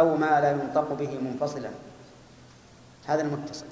[0.00, 1.70] أو ما لا ينطق به منفصلا.
[3.06, 3.66] هذا المتصل.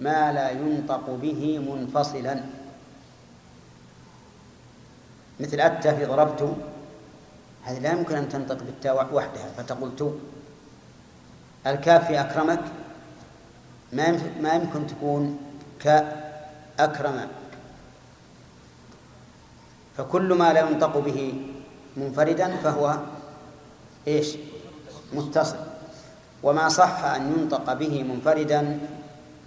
[0.00, 2.34] ما لا ينطق به منفصلا.
[5.40, 6.56] مثل أتى في ضربت
[7.64, 10.12] هذه لا يمكن أن تنطق بالتاء وحدها فتقول تو
[11.66, 12.60] الكاف في أكرمك
[13.92, 15.38] ما ما يمكن تكون
[15.80, 17.28] كأكرم
[19.96, 21.34] فكل ما لا ينطق به
[21.96, 22.98] منفردا فهو
[24.08, 24.36] إيش؟
[25.12, 25.56] متصل.
[26.42, 28.80] وما صح أن ينطق به منفردا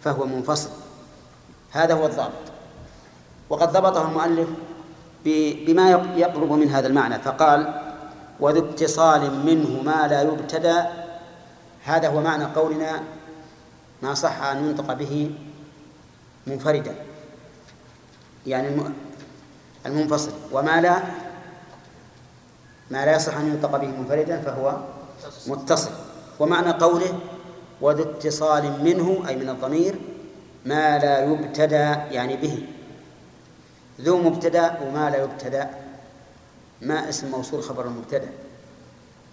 [0.04, 0.70] فهو منفصل.
[1.72, 2.45] هذا هو الضابط.
[3.49, 4.49] وقد ضبطه المؤلف
[5.66, 7.82] بما يقرب من هذا المعنى فقال
[8.40, 10.82] وذو اتصال منه ما لا يبتدى
[11.84, 13.04] هذا هو معنى قولنا
[14.02, 15.32] ما صح أن ينطق به
[16.48, 16.96] منفردا.
[18.48, 18.82] يعني
[19.85, 20.32] المنفصل.
[20.52, 20.98] وما لا
[22.91, 24.77] ما لا يصح أن ينطق به منفردا فهو
[25.48, 25.91] متصل.
[26.40, 27.20] ومعنى قوله
[27.81, 29.96] وذو اتصال منه أي من الضمير
[30.65, 32.65] ما لا يبتدى يعني به.
[34.02, 35.70] ذو مبتدأ وما لا يبتدأ.
[36.82, 38.29] ما اسم موصول خبر المبتدأ.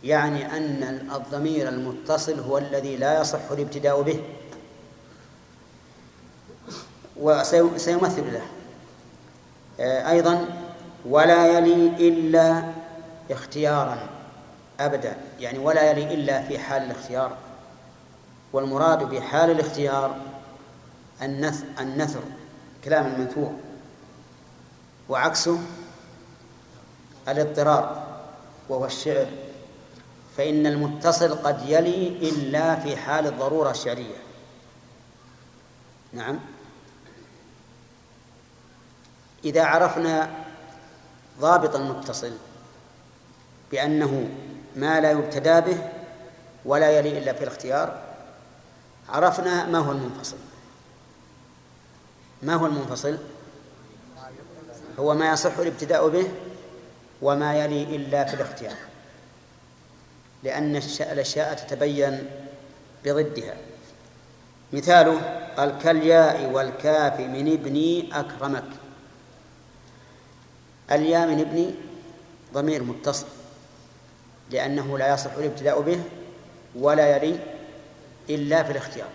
[0.04, 4.22] يعني أن الضمير المتصل هو الذي لا يصح الابتداء به.
[7.16, 8.46] وسيمثل له.
[9.80, 10.46] آه، أيضا
[11.06, 12.64] ولا يلي إلا
[13.30, 14.17] اختيارا.
[14.80, 15.16] أبدا.
[15.40, 17.36] يعني ولا يلي إلا في حال الاختيار.
[18.52, 20.16] والمراد بحال الاختيار
[21.80, 22.22] النثر
[22.84, 23.52] كلام المنثور
[25.08, 25.58] وعكسه
[27.28, 28.06] الاضطرار
[28.68, 29.26] وهو الشعر.
[30.36, 34.16] فإن المتصل قد يلي إلا في حال الضرورة الشعرية.
[36.12, 36.38] نعم.
[39.44, 40.30] إذا عرفنا
[41.40, 42.32] ضابط المتصل
[43.70, 44.28] بأنه
[44.78, 45.90] ما لا يبتدى به
[46.64, 48.02] ولا يلي إلا في الاختيار
[49.08, 50.36] عرفنا ما هو المنفصل.
[52.42, 53.18] ما هو المنفصل؟
[54.98, 56.28] هو ما يصح الابتداء به
[57.22, 58.76] وما يلي إلا في الاختيار
[60.42, 62.30] لأن الأشياء تتبين
[63.04, 63.56] بضدها.
[64.72, 65.20] مثاله
[65.56, 68.69] قال كالياء والكاف من ابني أكرمك.
[70.92, 71.74] الياء من ابني
[72.54, 73.38] ضمير متصل.
[74.50, 76.00] لأنه لا يصح الابتداء به
[76.75, 77.38] ولا يلي
[78.31, 79.09] إلا في الاختيار.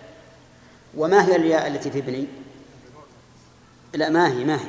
[0.96, 2.26] وما هي الياء التي في ابني؟
[3.94, 4.68] لا ما هي ما هي؟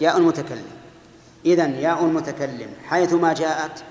[0.00, 0.66] ياء المتكلم
[1.46, 3.84] إذن ياء المتكلم حيثما جاءت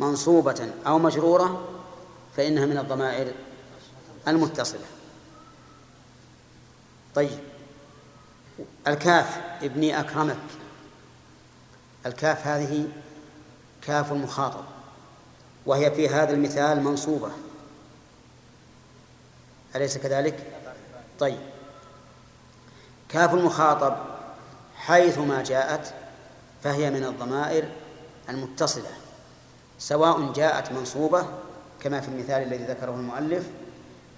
[0.00, 1.68] منصوبة أو مجرورة
[2.36, 3.32] فإنها من الضمائر
[4.28, 4.86] المتصلة.
[7.14, 7.38] طيب.
[8.86, 10.36] الكاف ابني أكرمك.
[12.06, 12.88] الكاف هذه
[13.82, 14.64] كاف المخاطب.
[15.70, 17.30] وهي في هذا المثال منصوبة.
[19.76, 20.46] أليس كذلك؟
[21.18, 21.38] طيب.
[23.08, 23.96] كاف المخاطب
[24.76, 25.94] حيثما جاءت
[26.62, 27.68] فهي من الضمائر
[28.28, 28.90] المتصلة
[29.78, 31.26] سواء جاءت منصوبة
[31.82, 33.46] كما في المثال الذي ذكره المؤلف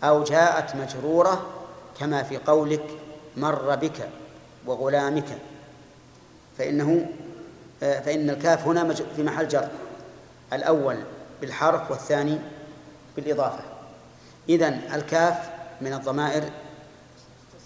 [0.05, 1.47] أو جاءت مجرورة
[2.01, 2.84] كما في قولك
[3.37, 4.09] مر بك
[4.67, 5.39] وغلامك.
[6.59, 7.07] فإنه
[7.81, 9.69] فإن الكاف هنا في محل جر.
[10.53, 10.97] الأول
[11.42, 12.38] بالحرف والثاني
[13.16, 13.64] بالإضافة.
[14.48, 16.50] إذن الكاف من الضمائر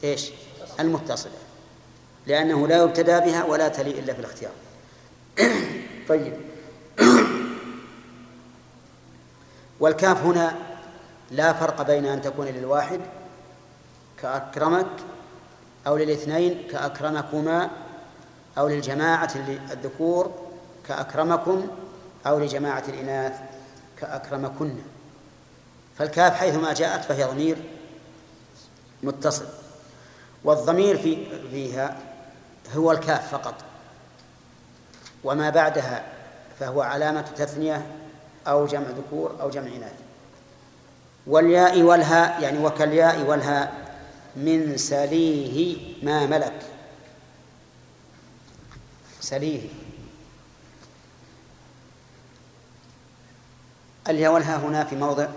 [0.04, 0.30] إيش؟
[0.80, 1.32] المتصلة.
[2.26, 4.52] لأنه لا يبتدى بها ولا تلي إلا في الاختيار
[6.08, 6.32] طيب.
[9.80, 10.54] والكاف هنا
[11.30, 13.00] لا فرق بين أن تكون للواحد
[14.22, 14.86] كأكرمك
[15.86, 17.70] أو للاثنين كأكرمكما
[18.58, 19.34] أو للجماعة
[19.70, 20.30] الذكور
[20.88, 21.66] كأكرمكم
[22.26, 23.55] أو لجماعة الإناث.
[24.00, 24.74] كأكرمكن.
[25.98, 27.56] فالكاف حيثما جاءت فهي ضمير
[29.02, 29.46] متصل.
[30.44, 31.96] والضمير في فيها
[32.74, 33.54] هو الكاف فقط.
[35.24, 36.04] وما بعدها
[36.60, 37.86] فهو علامة تثنية
[38.46, 39.94] أو جمع ذكور أو جمع إناث.
[41.26, 43.86] والياء والهاء يعني وكالياء والهاء
[44.36, 46.62] من سليه ما ملك.
[49.20, 49.68] سليه.
[54.08, 55.28] الياء والهاء هنا في موضع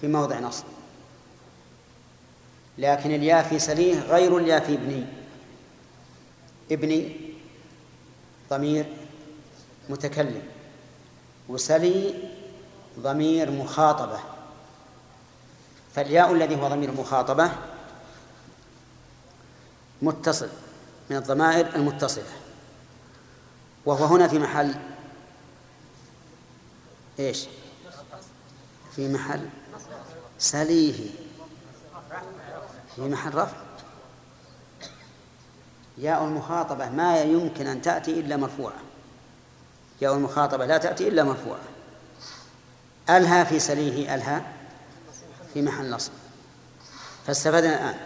[0.00, 0.64] في موضع نصب.
[2.78, 5.06] لكن الياء في سليه غير الياء في ابني.
[6.72, 7.16] ابني
[8.50, 8.86] ضمير
[9.88, 10.42] متكلم.
[11.48, 12.14] وسلي
[13.00, 14.18] ضمير مخاطبة.
[15.94, 17.50] فالياء الذي هو ضمير مخاطبة
[20.02, 20.48] متصل
[21.10, 22.32] من الضمائر المتصلة.
[23.86, 24.74] وهو هنا في محل
[27.18, 27.46] إيش؟
[28.96, 29.48] في محل
[30.38, 31.10] سليه
[32.96, 33.56] في محل رفع.
[35.98, 38.78] ياء المخاطبة ما يمكن أن تأتي إلا مرفوعة.
[40.00, 41.60] ياء المخاطبة لا تأتي إلا مرفوعة.
[43.10, 44.52] ألها في سليه ألها
[45.54, 46.12] في محل نصب.
[47.26, 47.96] فاستفدنا الآن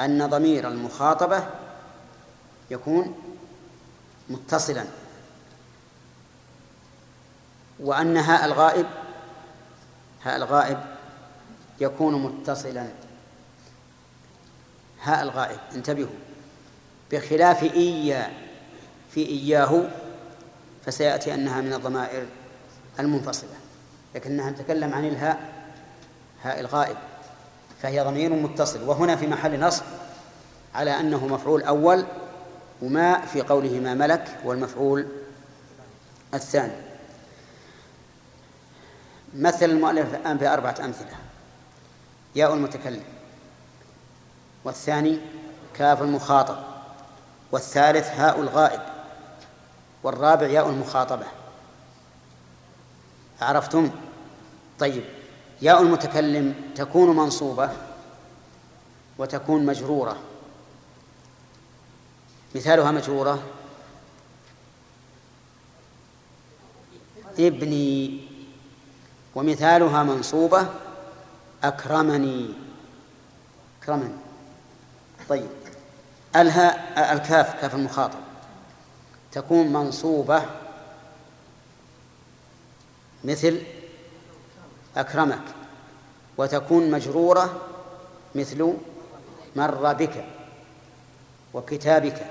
[0.00, 1.46] أن ضمير المخاطبة
[2.70, 3.14] يكون
[4.28, 4.84] متصلا.
[7.82, 8.86] وأن هاء الغائب
[10.22, 10.78] هاء الغائب
[11.80, 12.86] يكون متصلا.
[15.02, 16.16] هاء الغائب انتبهوا.
[17.12, 18.30] بخلاف إيا
[19.10, 19.90] في إياه
[20.86, 22.26] فسيأتي أنها من الضمائر
[22.98, 23.56] المنفصلة
[24.14, 25.40] لكنها نتكلم عن الهاء
[26.42, 26.96] هاء الغائب
[27.82, 28.88] فهي ضمير متصل.
[28.88, 29.84] وهنا في محل نصب
[30.74, 32.04] على أنه مفعول أول
[32.82, 35.06] وما في قوله ما ملك والمفعول
[36.34, 36.89] الثاني.
[39.34, 41.16] مثل المؤلف الآن بأربعة أمثلة.
[42.36, 43.02] ياء المتكلم.
[44.64, 45.20] والثاني
[45.74, 46.56] كاف المخاطب.
[47.52, 48.80] والثالث هاء الغائب.
[50.02, 51.26] والرابع ياء المخاطبة.
[53.40, 53.90] عرفتم؟
[54.78, 55.04] طيب.
[55.62, 57.70] ياء المتكلم تكون منصوبة
[59.18, 60.16] وتكون مجرورة.
[62.54, 63.42] مثالها مجرورة.
[67.38, 68.29] ابني
[69.34, 70.66] ومثالها منصوبة
[71.64, 72.54] أكرمني.
[73.82, 74.16] أكرمني.
[75.28, 75.48] طيب.
[76.36, 78.18] الهاء الكاف كاف المخاطب.
[79.32, 80.42] تكون منصوبة
[83.24, 83.62] مثل
[84.96, 85.42] أكرمك
[86.38, 87.60] وتكون مجرورة
[88.34, 88.74] مثل
[89.56, 90.24] مر بك
[91.54, 92.26] وكتابك.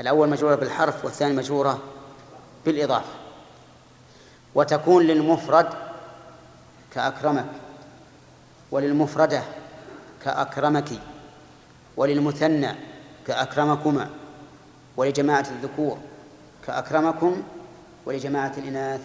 [0.00, 1.78] الأول مجرورة بالحرف والثاني مجرورة
[2.64, 3.23] بالإضافة.
[4.54, 5.68] وتكون للمفرد
[6.94, 7.46] كأكرمك
[8.70, 9.42] وللمفردة
[10.24, 10.88] كأكرمك
[11.96, 12.74] وللمثنى
[13.26, 14.10] كأكرمكما
[14.96, 15.98] ولجماعة الذكور
[16.66, 17.42] كأكرمكم
[18.06, 19.00] ولجماعة الإناث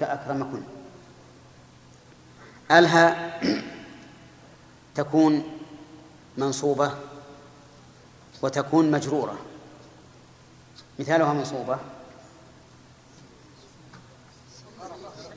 [0.00, 0.62] كأكرمكن
[2.70, 3.40] ألها
[4.94, 5.42] تكون
[6.38, 6.92] منصوبة
[8.42, 9.38] وتكون مجرورة.
[10.98, 11.78] مثالها منصوبة.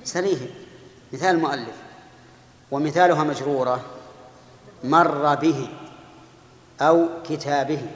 [0.03, 0.49] سليه
[1.13, 1.75] مثال المؤلف
[2.71, 3.85] ومثالها مجرورة.
[4.83, 5.69] مر به
[6.81, 7.87] أو كتابه.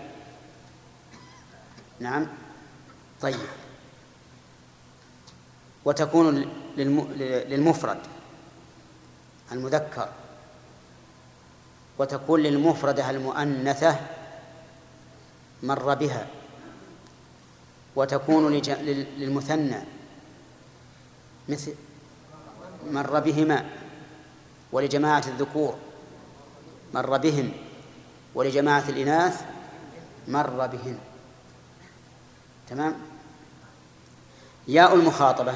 [2.00, 2.28] نعم.
[3.22, 3.40] طيب.
[5.86, 6.46] وتكون
[6.78, 8.00] للمفرد
[9.52, 10.10] المذكر.
[12.00, 14.00] وتكون للمفردة المؤنثة
[15.64, 16.28] مر بها.
[17.96, 18.54] وتكون
[19.18, 19.80] للمثنى.
[21.50, 21.74] مثل
[22.92, 23.66] مر بهما
[24.72, 25.76] ولجماعة الذكور.
[26.94, 27.52] مر بهم
[28.36, 29.42] ولجماعة الإناث
[30.28, 30.98] مر بهن
[32.70, 32.96] تمام؟
[34.68, 35.54] ياء المخاطبة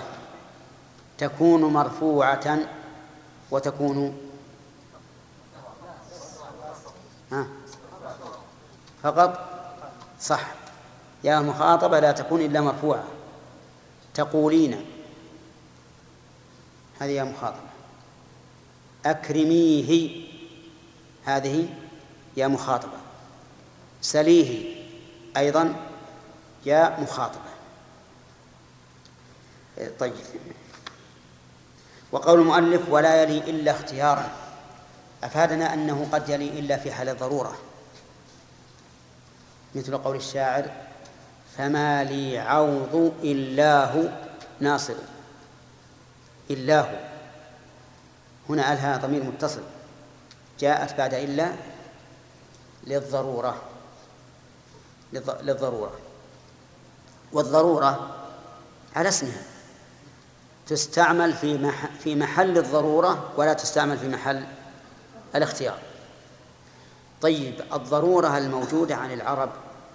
[1.17, 2.59] تكون مرفوعة
[3.51, 4.17] وتكون
[7.31, 7.47] ها؟
[9.03, 9.49] فقط؟
[10.21, 10.51] صح.
[11.23, 13.03] يا المخاطبة لا تكون إلا مرفوعة.
[14.13, 14.85] تقولين.
[17.01, 17.69] هذه يا مخاطبة
[19.05, 20.09] أكرميه
[21.25, 21.67] هذه
[22.37, 22.97] يا مخاطبة.
[24.01, 24.75] سليه
[25.37, 25.75] أيضا
[26.65, 27.51] يا مخاطبة.
[29.99, 30.13] طيب.
[32.11, 34.31] وقول المؤلف ولا يلي إلا اختيارا
[35.23, 37.57] أفادنا أنه قد يلي إلا في حال الضرورة.
[39.75, 40.71] مثل قول الشاعر
[41.57, 44.09] فما لي عوض إلاه
[44.59, 44.95] ناصر
[46.53, 46.99] إلاه
[48.49, 49.61] هنا ألها ضمير متصل.
[50.59, 51.51] جاءت بعد إلا
[52.83, 53.61] للضرورة.
[55.13, 55.91] للضرورة.
[57.33, 58.15] والضرورة
[58.95, 59.43] على اسمها.
[60.67, 61.71] تستعمل في
[62.03, 64.43] في محل الضرورة ولا تستعمل في محل
[65.35, 65.77] الاختيار.
[67.21, 69.49] طيب الضرورة الموجودة عن العرب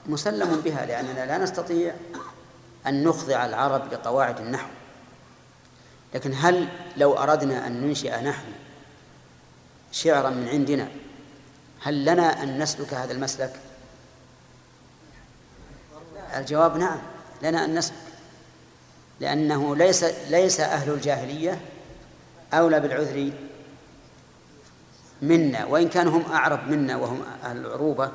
[0.06, 1.94] مسلم بها لأننا لا نستطيع
[2.86, 4.68] أن نخضع العرب لقواعد النحو.
[6.16, 8.52] لكن هل لو أردنا أن ننشئ نحن
[9.92, 10.88] شعرا من عندنا
[11.82, 13.60] هل لنا أن نسلك هذا المسلك؟
[16.36, 16.98] الجواب نعم
[17.42, 17.96] لنا أن نسلك
[19.20, 21.60] لأنه ليس ليس أهل الجاهلية
[22.52, 23.32] أولى بالعذر
[25.22, 28.12] منا وإن كانوا هم أعرب منا وهم أهل العروبة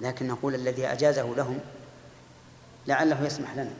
[0.00, 1.58] لكن نقول الذي أجازه لهم
[2.86, 3.72] لعله يسمح لنا.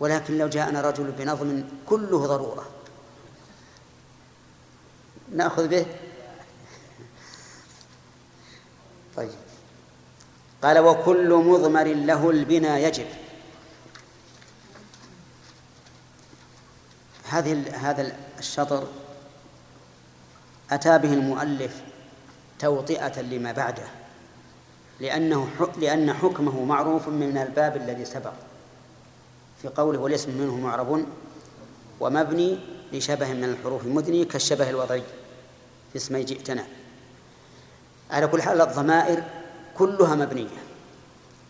[0.00, 2.70] ولكن لو جاءنا رجل بنظم كله ضرورة.
[5.32, 5.86] نأخذ به؟
[9.16, 9.30] طيب.
[10.62, 13.06] قال وكل مضمر له البنا يجب.
[17.28, 18.86] هذه هذا الشطر
[20.70, 21.82] أتى به المؤلف
[22.58, 23.86] توطئة لما بعده
[25.00, 25.48] لأنه
[25.78, 28.32] لأن حكمه معروف من الباب الذي سبق.
[29.64, 31.06] في قوله والاسم منه معرب
[32.00, 32.58] ومبني
[32.92, 35.02] لشبه من الحروف المدني كالشبه الوضعي
[35.92, 36.66] في اسمي جئتنا.
[38.10, 39.24] على كل حال الضمائر
[39.76, 40.62] كلها مبنية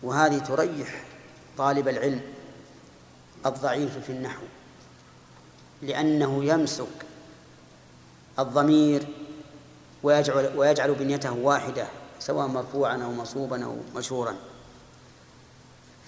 [0.03, 1.03] وهذه تريح
[1.57, 2.21] طالب العلم
[3.45, 4.43] الضعيف في النحو
[5.81, 7.05] لأنه يمسك
[8.39, 9.07] الضمير
[10.03, 11.87] ويجعل ويجعل بنيته واحدة
[12.19, 14.35] سواء مرفوعا أو منصوبا أو مشهورا.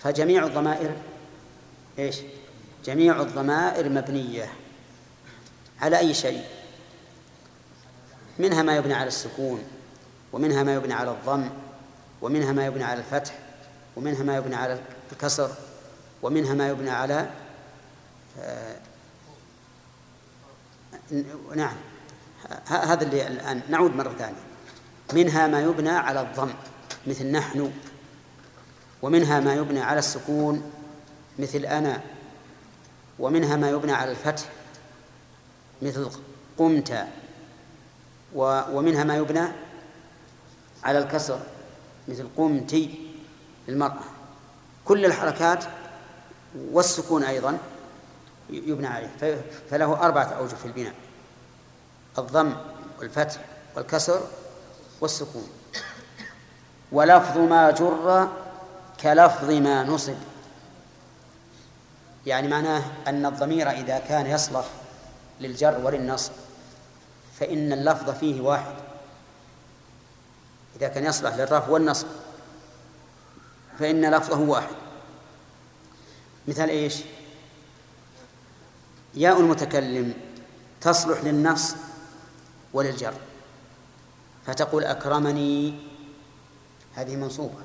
[0.03, 0.95] فجميع الضمائر
[1.99, 2.15] إيش؟
[2.85, 4.53] جميع الضمائر مبنية.
[5.81, 6.43] على أي شيء؟
[8.39, 9.63] منها ما يبنى على السكون
[10.33, 11.49] ومنها ما يبنى على الضم
[12.21, 13.39] ومنها ما يبنى على الفتح
[13.95, 14.79] ومنها ما يبنى على
[15.11, 15.51] الكسر
[16.21, 17.29] ومنها ما يبنى على
[18.39, 18.75] آه
[21.55, 21.75] نعم.
[22.65, 24.47] هذا اللي الآن نعود مرة ثانية.
[25.13, 26.49] منها ما يبنى على الضم
[27.07, 27.71] مثل نحن
[29.01, 30.71] ومنها ما يبنى على السكون
[31.39, 32.01] مثل أنا
[33.19, 34.45] ومنها ما يبنى على الفتح
[35.81, 36.09] مثل
[36.57, 37.07] قمت
[38.35, 39.47] ومنها ما يبنى
[40.83, 41.39] على الكسر
[42.07, 43.11] مثل قمتي
[43.69, 44.03] المرأة
[44.85, 45.63] كل الحركات
[46.71, 47.57] والسكون أيضا
[48.49, 49.41] يبنى عليه.
[49.69, 50.93] فله أربعة أوجه في البناء
[52.17, 52.53] الضم
[52.99, 53.41] والفتح
[53.75, 54.21] والكسر
[55.01, 55.47] والسكون.
[56.91, 58.29] ولفظ ما جر
[59.01, 60.15] كلفظ ما نصب.
[62.27, 64.65] يعني معناه أن الضمير إذا كان يصلح
[65.41, 66.31] للجر وللنصب
[67.39, 68.75] فإن اللفظ فيه واحد.
[70.75, 72.07] إذا كان يصلح للرفع والنصب
[73.79, 74.75] فإن لفظه واحد.
[76.47, 76.95] مثال إيش؟
[79.15, 80.13] ياء المتكلم
[80.81, 81.75] تصلح للنص
[82.73, 83.13] وللجر.
[84.45, 85.79] فتقول أكرمني
[86.95, 87.59] هذه منصوبة.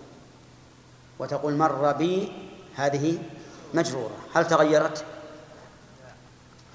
[1.19, 2.33] وتقول مر بي
[2.75, 3.19] هذه
[3.75, 4.17] مجرورة.
[4.35, 5.05] هل تغيرت؟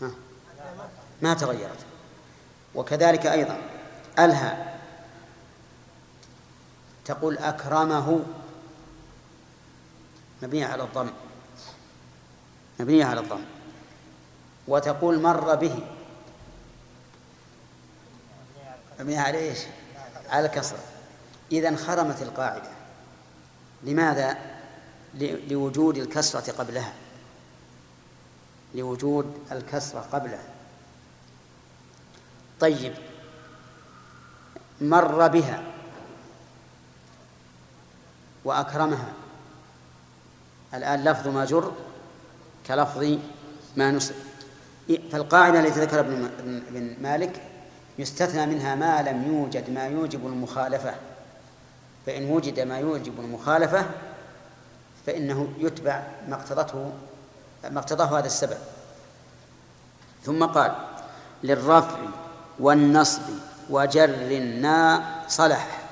[0.01, 0.12] ها.
[1.22, 1.86] ما تغيرت.
[2.75, 3.62] وكذلك أيضا
[4.20, 4.75] ألهى
[7.06, 8.25] تقول أكرمه.
[10.42, 11.10] مبنية على الضم.
[12.80, 13.42] مبنية على الضم.
[14.68, 15.80] وتقول مر به.
[19.00, 19.60] مبنية على إيش؟
[20.30, 20.77] على الكسر
[21.51, 22.70] إذا انخرمت القاعدة.
[23.84, 24.56] لماذا؟
[25.49, 26.93] لوجود الكسرة قبلها.
[28.75, 30.43] لوجود الكسرة قبلها.
[32.59, 32.93] طيب.
[34.81, 35.63] مر بها.
[38.45, 39.13] وأكرمها.
[40.73, 41.71] الآن لفظ ما جر
[42.67, 43.17] كلفظ
[43.77, 44.15] ما نسب.
[45.11, 47.41] فالقاعدة التي ذكر ابن مالك
[47.99, 50.95] يستثنى منها ما لم يوجد ما يوجب المخالفة.
[52.05, 53.85] فإن وجد ما يوجب المخالفة
[55.07, 56.93] فإنه يتبع ما اقتضته
[57.63, 58.57] ما اقتضاه هذا السبب.
[60.23, 60.75] ثم قال
[61.43, 61.97] للرفع
[62.59, 63.21] والنصب
[63.69, 65.89] وجر نا صلح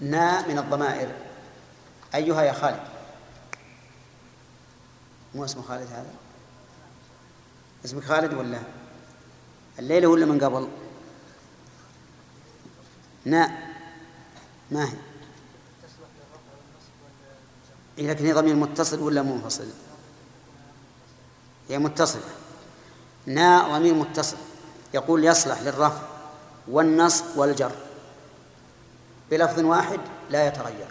[0.00, 1.14] نا من الضمائر.
[2.14, 2.82] أيها يا خالد.
[5.34, 6.14] مو اسمه خالد هذا؟
[7.84, 8.58] اسمك خالد ولا؟
[9.78, 10.68] الليلة ولا من قبل؟
[13.24, 13.58] نا
[14.70, 15.11] ما هي؟
[17.98, 19.66] لكن هي ضمير متصل ولا منفصل؟
[21.68, 22.22] هي متصلة.
[23.26, 24.36] نا ضمير متصل.
[24.94, 26.02] يقول يصلح للرفع
[26.68, 27.72] والنصب والجر.
[29.30, 30.88] بلفظ واحد لا يتغير.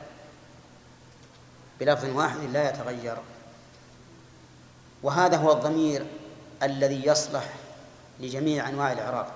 [1.79, 3.17] بلفظ واحد لا يتغير.
[5.03, 6.05] وهذا هو الضمير
[6.63, 7.53] الذي يصلح
[8.19, 9.27] لجميع أنواع الإعراب.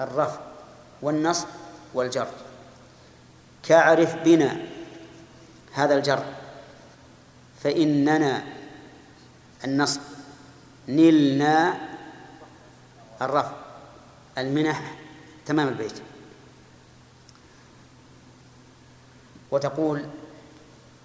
[0.00, 0.40] الرفع
[1.02, 1.46] والنصب
[1.94, 2.28] والجر.
[3.62, 4.66] كاعرف بنا
[5.72, 6.35] هذا الجر.
[7.66, 8.44] فإننا
[9.64, 10.00] النصب
[10.88, 11.78] نلنا
[13.22, 13.52] الرفع
[14.38, 14.94] المنح
[15.46, 16.02] تمام البيت.
[19.50, 20.06] وتقول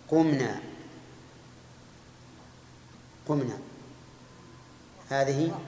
[0.10, 0.60] قمنا
[3.28, 3.58] قمنا.
[5.10, 5.60] هذه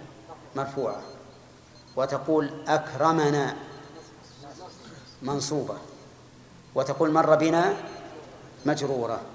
[0.55, 1.01] مرفوعة.
[1.95, 3.55] وتقول أكرمنا
[5.21, 5.77] منصوبة.
[6.75, 7.73] وتقول مر بنا
[8.65, 9.32] مجرورة.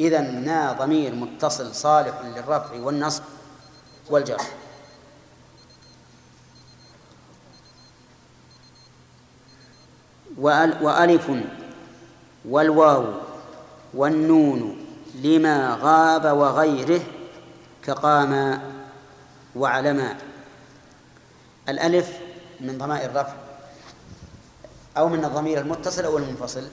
[0.00, 3.22] إذا نا ضمير متصل صالح للرفع والنصب
[4.10, 4.40] والجر.
[10.80, 11.30] وألف
[12.44, 13.04] والواو
[13.94, 17.00] والنون لما غاب وغيره
[17.82, 18.62] كقام
[19.56, 20.16] وعلما
[21.68, 22.18] الألف
[22.60, 23.34] من ضمائر الرفع
[24.96, 26.68] أو من الضمير المتصل أو المنفصل.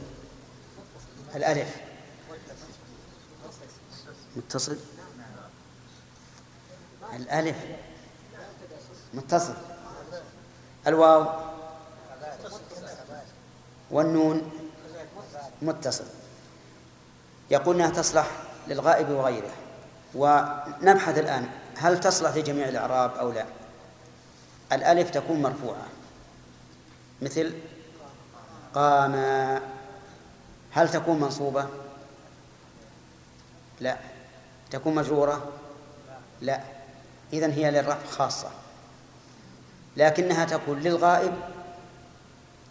[1.36, 1.83] الألف.
[4.36, 4.78] متصل؟
[7.14, 7.58] الألف.
[9.14, 9.54] متصل.
[10.88, 11.26] الواو.
[13.92, 14.52] والنون.
[15.62, 16.06] متصل.
[17.52, 18.28] يقول إنها تصلح
[18.68, 19.52] للغائب وغيره.
[20.16, 23.46] ونبحث الآن هل تصلح في جميع الإعراب أو لا؟
[24.72, 25.88] الألف تكون مرفوعة.
[27.22, 27.54] مثل
[28.76, 29.16] قام.
[30.72, 31.68] هل تكون منصوبة؟
[33.80, 34.13] لا.
[34.74, 35.44] تكون مجروره
[36.42, 36.60] لا.
[37.34, 38.48] إذن هي للرفع خاصة.
[39.98, 41.34] لكنها تكون للغائب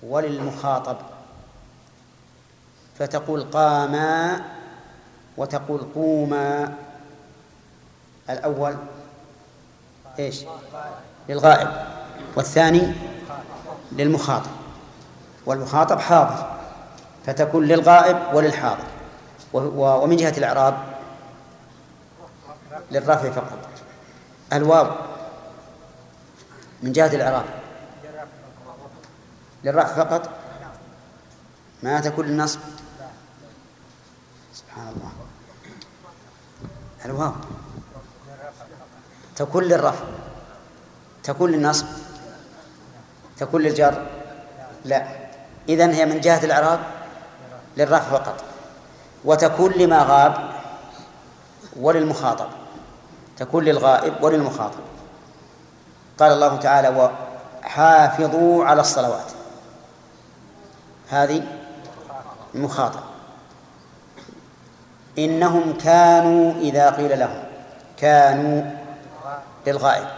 [0.02, 0.96] وللمخاطب.
[2.98, 4.40] فتقول قاما
[5.36, 6.74] وتقول قوما.
[8.30, 8.76] الأول
[10.18, 10.44] إيش؟
[11.28, 11.68] للغائب.
[12.36, 12.94] والثاني
[13.92, 14.50] للمخاطب.
[15.46, 16.52] والمخاطب حاضر.
[17.26, 18.84] فتكون للغائب وللحاضر.
[19.52, 20.91] ومن جهة الإعراب
[22.90, 23.58] للرفع فقط.
[24.52, 24.86] الواو
[26.82, 27.44] من جهة الإعراب.
[29.64, 30.28] للرفع فقط؟
[31.82, 32.60] ما تكون للنصب.
[34.54, 35.12] سبحان الله.
[37.04, 37.32] الواو
[39.36, 40.04] تكون للرفع.
[41.22, 41.86] تكون للنصب.
[43.38, 44.06] تكون للجر.
[44.84, 45.06] لا.
[45.68, 46.80] إذن هي من جهة الإعراب
[47.76, 48.44] للرفع فقط.
[49.24, 50.52] وتكون لما غاب
[51.76, 52.61] وللمخاطب.
[53.42, 54.80] تكون للغائب وللمخاطب.
[56.18, 57.10] قال الله تعالى
[57.64, 59.32] وحافظوا على الصلوات.
[61.10, 61.42] هذه
[62.54, 63.00] المخاطب
[65.18, 67.44] إنهم كانوا إذا قيل لهم
[67.96, 68.62] كانوا
[69.66, 70.08] للغائب.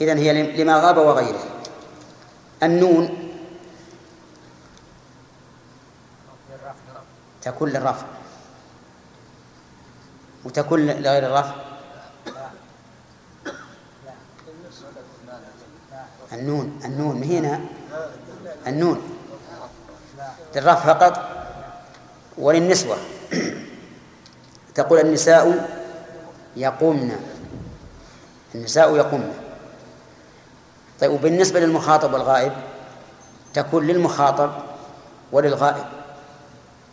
[0.00, 1.44] إذن هي لما غاب وغيره.
[2.62, 3.30] النون
[7.42, 8.06] تكون للرفع.
[10.44, 11.63] وتكون لغير الرفع.
[16.34, 17.60] النون النون هنا؟
[18.66, 19.02] النون.
[20.56, 21.28] للرفع فقط
[22.38, 22.96] وللنسوة.
[24.74, 25.68] تقول النساء
[26.56, 27.16] يقومن.
[28.54, 29.34] النساء يقومن.
[31.00, 32.52] طيب وبالنسبة للمخاطب والغائب
[33.54, 34.50] تكون للمخاطب
[35.32, 35.84] وللغائب.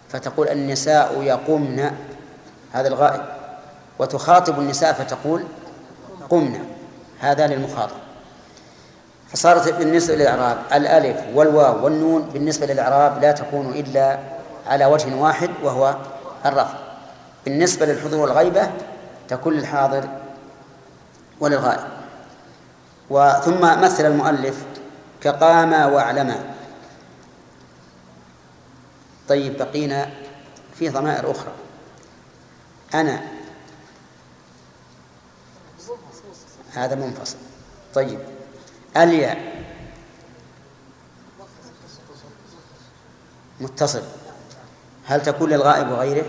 [0.09, 1.91] فتقول النساء يقومن
[2.71, 3.25] هذا الغائب.
[3.99, 5.43] وتخاطب النساء فتقول
[6.29, 6.59] قمنا
[7.19, 8.10] هذا للمخاطب.
[9.31, 14.19] فصارت بالنسبة للإعراب الألف والواو والنون بالنسبة للإعراب لا تكون إلا
[14.67, 15.95] على وجه واحد وهو
[16.45, 16.77] الرفع.
[17.45, 18.71] بالنسبة للحضور والغيبة
[19.27, 20.09] تكون للحاضر
[21.39, 21.87] وللغائب.
[23.09, 24.63] وثم مثل المؤلف
[25.21, 26.35] كقاما واعلما
[29.27, 30.09] طيب بقينا
[30.75, 31.51] في ضمائر أخرى.
[32.93, 33.21] أنا
[36.73, 37.37] هذا منفصل.
[37.93, 38.19] طيب.
[38.97, 39.65] الياء.
[43.59, 44.03] متصل.
[45.05, 46.25] هل تكون للغائب وغيره؟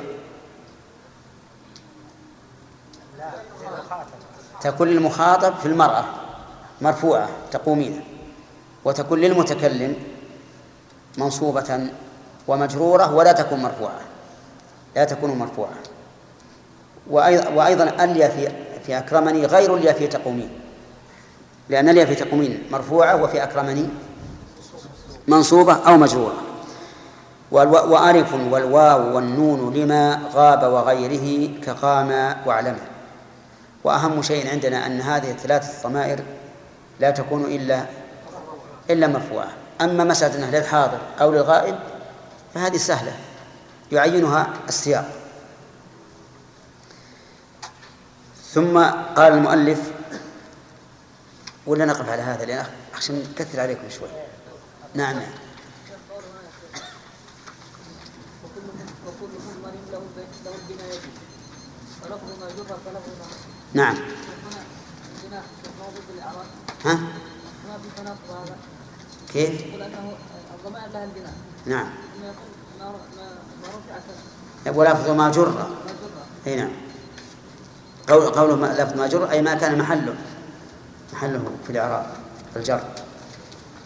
[4.60, 6.04] تكون للمخاطب في المرأة
[6.80, 8.04] مرفوعة تقومين.
[8.84, 9.96] وتكون للمتكلم
[11.18, 11.90] منصوبة
[12.48, 14.00] ومجرورة ولا تكون مرفوعة.
[14.96, 15.74] لا تكون مرفوعة.
[17.10, 18.52] وأيضا اليا في
[18.86, 20.61] في أكرمني غير اليا في تقومين.
[21.68, 23.88] لأن اليا في تقومين مرفوعة وفي أكرمني
[25.28, 26.34] منصوبة أو مجرورة.
[27.50, 32.78] وألف والواو والنون لما غاب وغيره كقام وعلم.
[33.84, 36.20] وأهم شيء عندنا أن هذه الثلاث ضمائر
[37.00, 37.86] لا تكون إلا
[38.90, 39.48] إلا مرفوعة.
[39.80, 41.78] أما مسألة أنها للحاضر أو للغائب
[42.54, 43.12] فهذه سهلة.
[43.92, 45.10] يعينها السياق.
[48.52, 48.78] ثم
[49.16, 49.91] قال المؤلف
[51.66, 54.08] ولا نقف على هذا لأن أخشى نكثر عليكم شوي.
[54.94, 55.16] نعم.
[55.16, 55.26] نعم.
[63.74, 63.96] نعم
[66.84, 66.98] ها؟
[69.32, 70.16] كيف؟ يقول انه
[70.92, 71.32] لها البناء
[71.66, 71.90] نعم
[74.66, 75.70] ولفظ ما جر.
[76.46, 76.72] أي نعم.
[78.08, 80.14] قول قوله لفظ ما جر أي ما كان محله.
[81.12, 82.06] محله في الاعراب
[82.56, 82.84] الجر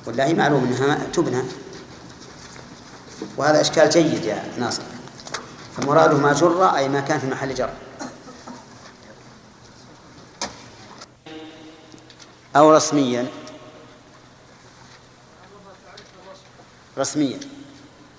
[0.07, 1.43] والله معلوم إنها تبنى.
[3.37, 4.83] وهذا إشكال جيد يا ناصر.
[5.77, 7.71] فمراده ما جر أي ما كان في محل جر.
[12.57, 13.27] أو رسميا.
[16.99, 17.41] رسميا.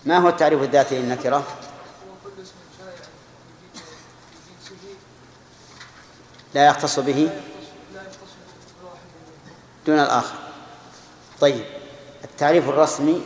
[0.05, 1.43] ما هو التعريف الذاتي للنكرة؟
[6.53, 7.29] لا يختص به.
[9.87, 10.35] دون الآخر.
[11.41, 11.65] طيب
[12.23, 13.25] التعريف الرسمي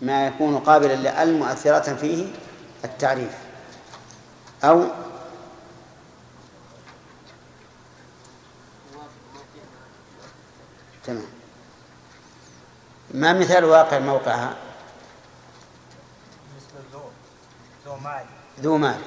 [0.00, 2.32] ما يكون قابلا لأل مؤثرة فيه
[2.84, 3.38] التعريف.
[4.64, 4.86] أو
[11.04, 11.26] تمام.
[13.10, 14.56] ما مثال واقع موقعها
[17.84, 18.24] ذو مال.
[18.60, 19.00] ذو مال.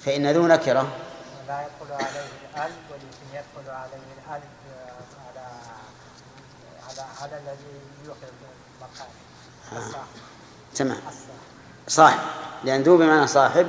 [0.00, 1.07] فإن ذو نكرة.
[1.48, 4.42] لا يدخل عليه الأل ولكن يدخل عليه الأل
[5.28, 5.46] على
[6.88, 8.28] على على الذي يؤخذ
[8.80, 9.08] المقام.
[9.72, 10.04] آه.
[10.74, 11.00] تمام.
[11.88, 12.18] صاحب.
[12.64, 13.66] لأن ذو بمعنى صاحب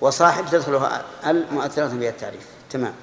[0.00, 2.46] وصاحب تدخله ال مؤثرة بها التعريف.
[2.70, 2.94] تمام.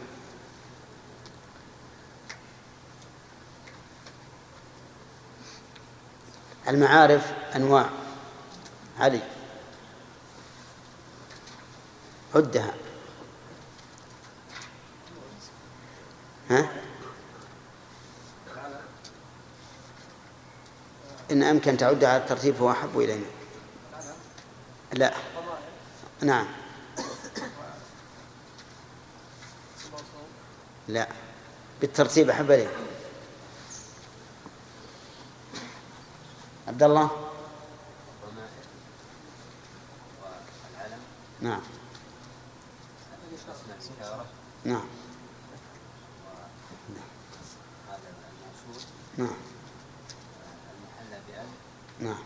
[6.68, 7.90] المعارف أنواع.
[9.00, 9.22] علي.
[12.36, 12.74] عدها.
[16.50, 16.70] ها؟
[21.32, 23.26] إن أمكن تعدها على الترتيب فهو أحب إلينا.
[24.94, 25.14] لا.
[26.22, 26.48] نعم.
[30.88, 31.08] لا.
[31.82, 32.72] بالترتيب أحب إلينا
[36.68, 37.10] عبد الله؟
[41.42, 41.62] نعم.
[44.66, 44.88] نعم.
[49.20, 49.28] نعم.
[52.00, 52.18] نعم.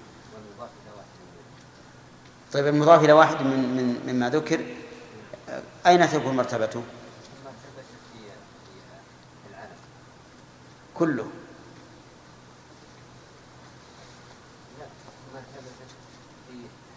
[2.54, 4.66] طيب المضاف إلى واحد من من مما ذكر
[5.88, 6.84] أين تكون مرتبته؟
[10.96, 11.26] كله.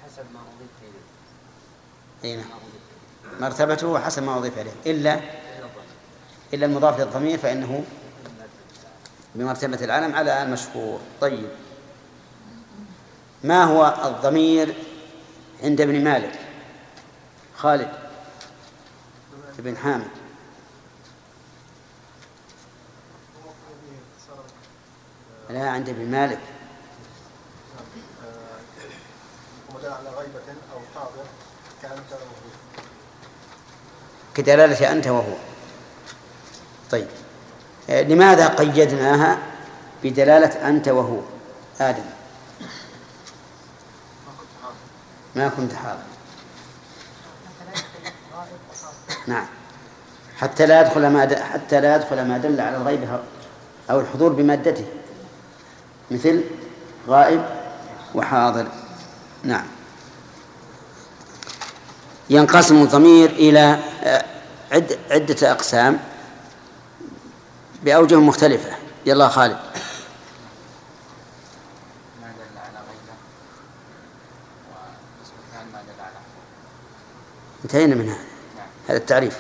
[0.05, 1.05] حسب ما أضيف إليه
[2.25, 2.47] أي نعم
[3.41, 4.73] مرتبته حسب ما أضيف إليه.
[4.87, 5.21] إلا
[6.55, 7.85] إلا المضاف للضمير فإنه
[9.37, 11.49] بمرتبة العلم على المشهور طيب.
[13.45, 14.75] ما هو الضمير
[15.63, 16.41] عند ابن مالك؟
[17.57, 17.93] خالد
[19.59, 20.09] بن حامد.
[25.51, 26.41] لا عند ابن مالك.
[29.85, 30.81] على غيبة أو
[31.83, 32.51] كأنت وهو
[34.35, 35.37] كدلالة أنت وهو.
[36.91, 37.09] طيب.
[37.89, 39.39] لماذا قيدناها
[40.05, 41.21] بدلالة أنت وهو؟
[41.81, 42.05] آدم.
[45.35, 46.03] ما كنت حاضر.
[49.27, 49.47] نعم.
[50.37, 53.21] حتى لا يدخل ما حتى لا يدخل ما دل على الغيب
[53.91, 54.87] أو الحضور بمادته.
[56.11, 56.45] مثل
[57.09, 57.45] غائب
[58.15, 58.67] وحاضر.
[59.45, 59.67] نعم.
[62.31, 64.25] ينقسم الضمير إلى آه،
[65.11, 65.99] عدة أقسام.
[67.87, 68.77] بأوجه مختلفة.
[69.07, 69.59] يلا خالد.
[77.65, 78.19] انتهينا من هذا.
[78.89, 79.39] هذا التعريف.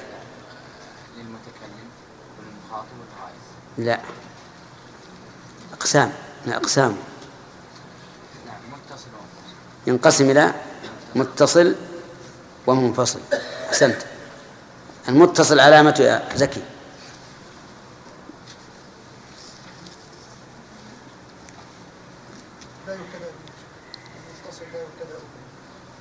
[1.16, 1.88] للمتكلم
[2.38, 3.38] والمخاطب والغائب
[3.78, 4.00] لا.
[5.72, 6.12] أقسام.
[6.48, 6.96] أقسام.
[8.46, 9.08] نعم متصل
[9.86, 10.54] ينقسم إلى
[11.14, 11.74] متصل
[12.66, 13.20] ومنفصل.
[13.68, 14.02] أحسنت
[15.08, 16.62] المتصل علامة يا زكي.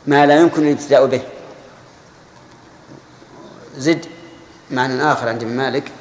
[0.08, 1.22] ما لا يمكن الابتداء به.
[3.78, 4.06] زد
[4.72, 5.92] معنى آخر عند ابن مالك.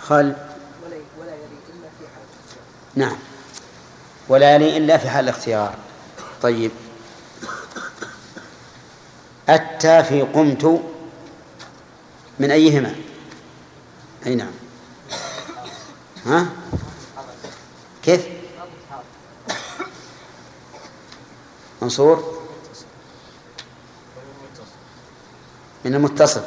[0.00, 0.36] خال
[0.86, 2.26] ولا إلا في حال
[2.94, 3.16] نعم.
[4.28, 5.74] ولا يلي إلا في حال الاختيار.
[6.42, 6.70] طيب.
[9.48, 10.82] أتى في قمت
[12.38, 12.94] من أيهما؟
[14.26, 14.52] أي نعم.
[16.26, 16.46] ها؟
[18.02, 18.26] كيف؟
[21.82, 22.44] منصور؟
[25.84, 26.42] من المتصل.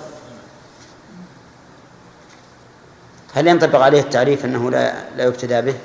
[3.34, 5.78] هل ينطبق عليه التعريف أنه لا لا يبتدى به؟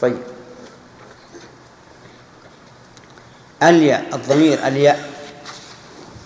[0.00, 0.31] طيب.
[3.62, 5.10] الياء الضمير الياء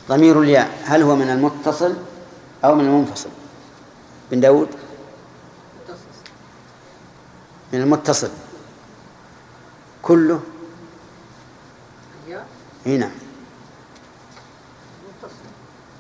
[0.09, 1.95] ضمير الياء هل هو من المتصل
[2.65, 3.29] أو من المنفصل؟
[4.31, 4.69] بن داود؟
[7.73, 8.31] من المتصل.
[10.03, 10.41] كله؟
[12.87, 13.11] نعم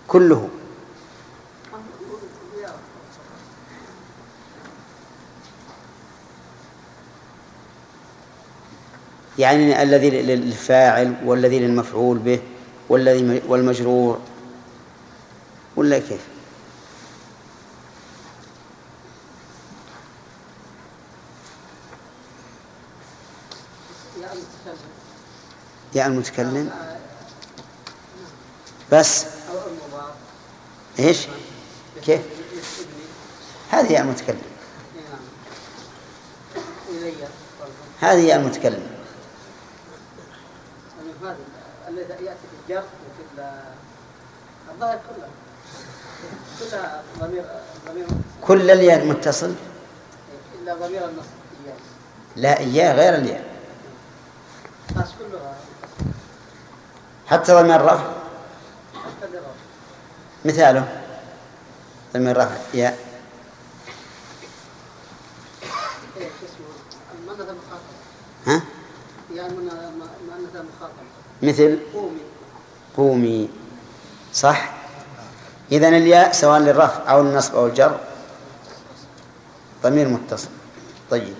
[0.08, 0.48] كله.
[9.38, 12.40] يعني الذي للفاعل والذي للمفعول به
[12.88, 14.20] والذي والمجرور
[15.76, 16.20] ولا كيف؟
[25.94, 26.70] يا المتكلم
[28.92, 29.24] بس
[30.98, 31.26] إيش؟
[32.04, 32.20] كيف؟
[33.70, 34.42] هذه يا المتكلم
[38.00, 38.95] هذه يا المتكلم
[44.70, 45.28] الظاهر كلها
[46.60, 47.44] كلها ضمير
[47.88, 48.06] ضمير
[48.42, 49.54] كل الياء متصل؟
[50.62, 51.26] إلا ضمير النصب
[52.36, 53.44] لا اياه غير الياء.
[54.94, 55.54] كلها
[57.26, 58.12] حتى ضمير الرفع
[60.44, 61.02] مثاله.
[62.14, 62.98] ضمير الرفع ياء.
[68.46, 68.62] ها؟
[69.34, 69.54] يعني
[71.42, 72.35] مثل؟ قومي.
[74.32, 74.72] صح؟
[75.72, 78.00] إذن الياء سواء للرفع أو النصب أو الجر.
[79.82, 80.48] ضمير متصل.
[81.10, 81.34] طيب.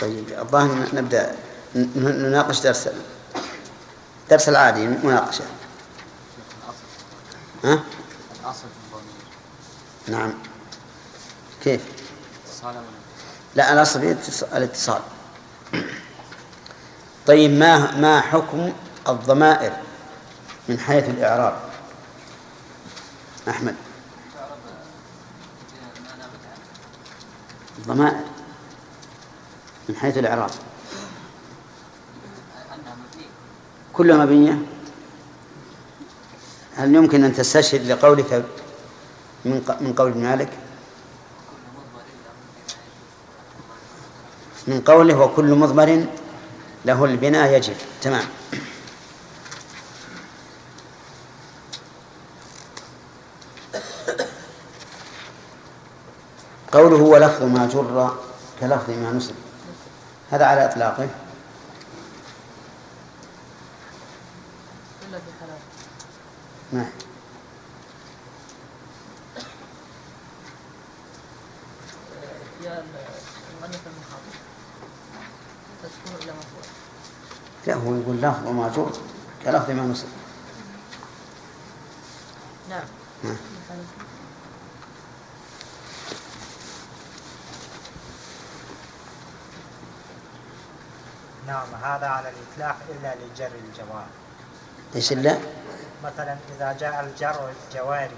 [0.00, 1.36] طيب الظاهر نبدأ
[1.74, 2.88] نناقش درس
[4.30, 5.59] درس العادي مناقشة.
[7.64, 7.82] ها؟
[10.08, 10.32] نعم.
[11.62, 11.84] كيف؟
[13.54, 14.16] لا؟ الأصل
[14.52, 15.02] الاتصال.
[17.26, 18.72] طيب ما ما حكم
[19.08, 19.72] الضمائر
[20.68, 21.60] من حيث الإعراب؟
[23.48, 23.74] أحمد.
[27.78, 28.24] الضمائر
[29.88, 30.50] من حيث الإعراب.
[33.92, 34.58] كلها مبنية؟
[36.80, 38.44] هل يمكن أن تستشهد لقولك
[39.44, 40.48] من من قول مالك؟
[44.66, 46.06] من قوله وكل مضمر
[46.84, 47.74] له البناء يجب.
[48.02, 48.24] تمام.
[56.72, 58.16] قوله ولفظ ما جر
[58.60, 59.34] كلفظ ما نسب.
[60.30, 61.08] هذا على إطلاقه.
[66.72, 66.86] نعم.
[77.66, 78.92] لا هو يقول لفظ وماجور
[79.44, 80.06] كلفظ ما نصب
[82.70, 82.84] نعم.
[83.24, 83.36] نعم.
[91.46, 94.06] نعم هذا على الإطلاق إلا لجر الجواب.
[94.94, 95.59] إيش إلا؟
[96.04, 98.16] مثلا إذا جاء الجر الجواري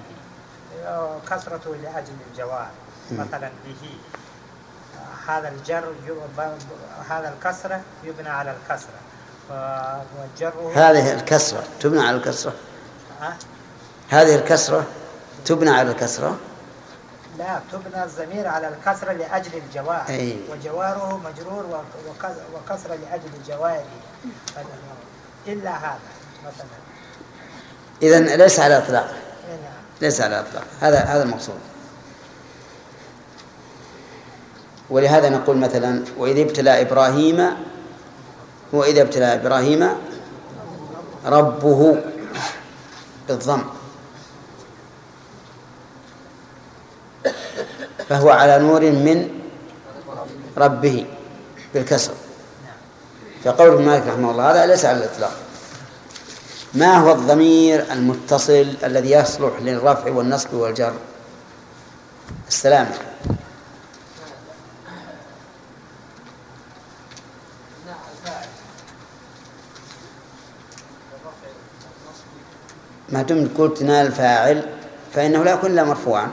[1.31, 2.71] كثرته لأجل الجوار
[3.13, 3.97] مثلا به.
[5.29, 5.93] هذا الجر
[7.11, 9.01] هذا الكسرة يبنى على الكسرة.
[10.75, 12.53] هذه الكسرة تبنى على الكسرة؟
[13.23, 13.33] أه؟
[14.11, 14.87] هذه الكسرة
[15.45, 16.39] تبنى على الكسرة؟
[17.39, 20.05] لا تبنى الضمير على الكسرة لأجل الجوار.
[20.09, 20.41] أي.
[20.51, 21.85] وجواره مجرور
[22.55, 23.85] وكسرة لأجل الجوار
[25.47, 25.99] إلا هذا
[26.47, 26.92] مثلا.
[28.03, 29.15] إذا ليس على إطلاق.
[30.01, 30.65] ليس على إطلاق.
[30.81, 31.59] هذا هذا المقصود.
[34.91, 37.47] ولهذا نقول مثلا وإذا ابتلى إبراهيم
[38.73, 39.89] وإذا ابتلى إبراهيم
[41.27, 41.97] ربه
[43.29, 43.63] بالضم.
[48.09, 49.29] فهو على نور من
[50.57, 51.07] ربه
[51.75, 52.15] بالكسر.
[53.45, 55.33] فقول مالك رحمه الله هذا ليس على الإطلاق.
[56.75, 60.93] ما هو الضمير المتصل الذي يصلح للرفع والنصب والجر؟
[62.49, 62.91] السلام.
[73.09, 74.69] ما دمت قلت نال الفاعل
[75.13, 76.31] فإنه لا يكون إلا مرفوعا.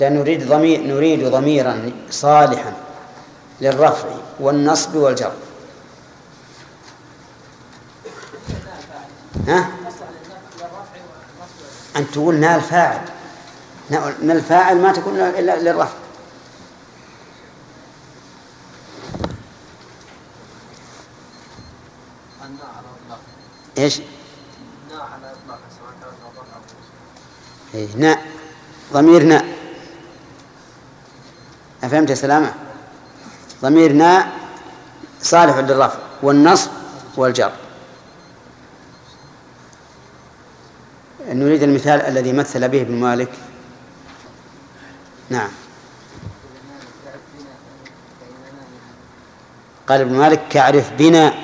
[0.00, 2.72] لا نريد ضمير نريد ضميرا صالحا
[3.60, 4.08] للرفع
[4.40, 5.32] والنصب والجر.
[9.46, 9.70] ها؟
[11.96, 13.00] أن تقول نال فاعل
[14.22, 15.94] نال فاعل ما تكون إلا للرفع
[23.78, 24.00] إيش؟
[27.74, 28.26] إيه ناء
[28.92, 29.44] ضمير ناء
[31.84, 32.54] أفهمت يا سلامة؟
[33.62, 34.32] ضمير ناء
[35.22, 36.70] صالح للرفع والنصب
[37.16, 37.52] والجر
[41.28, 43.30] نريد المثال الذي مثل به ابن مالك.
[45.30, 45.48] نعم.
[49.88, 51.34] قال ابن مالك كعرف بنا.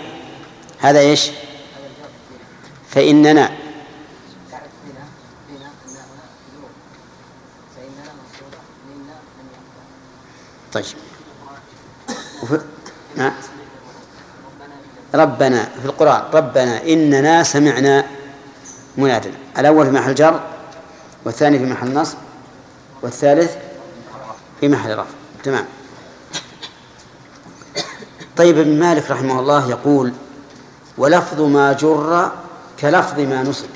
[0.79, 1.31] هذا إيش؟
[2.89, 3.51] فإننا.
[10.73, 10.85] طيب.
[13.17, 13.33] نعم
[15.15, 15.65] ربنا.
[15.65, 16.23] في القرآن.
[16.33, 16.83] ربنا.
[16.83, 18.22] إننا سمعنا.
[18.97, 20.41] منادنا الأول في محل جر
[21.25, 22.17] والثاني في محل نصب
[23.03, 23.57] والثالث
[24.61, 25.11] في محل رفع.
[25.45, 25.67] تمام.
[28.37, 30.13] طيب ابن مالك رحمه الله يقول
[30.99, 32.31] ولفظ ما جر
[32.81, 33.69] كلفظ ما نصب.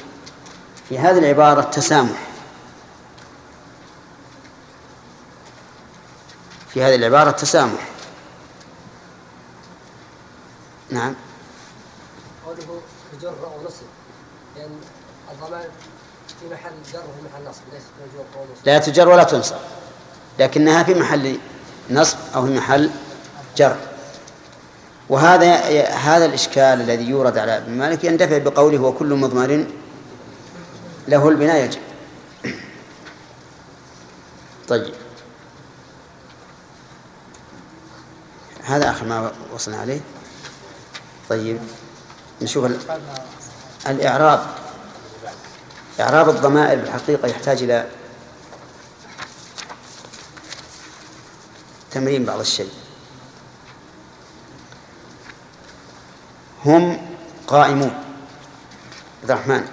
[0.89, 2.27] في هذه العبارة تسامح
[6.69, 7.89] في هذه العبارة تسامح
[10.91, 11.15] نعم
[12.47, 12.81] قوله
[13.23, 13.87] جر أو نصب
[14.57, 14.81] لأن
[15.33, 15.69] الضمان
[18.65, 19.57] لا تجر ولا تنصب
[20.39, 21.39] لكنها في محل
[21.91, 22.91] نصب أو في محل
[23.57, 23.77] جر.
[25.09, 25.55] وهذا
[25.87, 29.67] هذا الإشكال الذي يورد على ابن مالك يندفع بقوله وكل مضمر
[31.09, 31.81] له البناء يجب.
[34.69, 34.95] طيب.
[38.63, 40.01] هذا آخر ما وصلنا عليه.
[41.29, 41.59] طيب.
[42.43, 42.71] نشوف
[43.87, 44.47] الإعراب.
[46.01, 47.89] إعراب الضمائر بالحقيقة يحتاج إلى
[51.91, 52.71] تمرين بعض الشيء.
[56.65, 58.03] هم قائمون.
[59.23, 59.69] عبد الرحمن.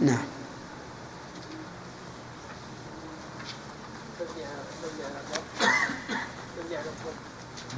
[0.00, 0.35] نعم.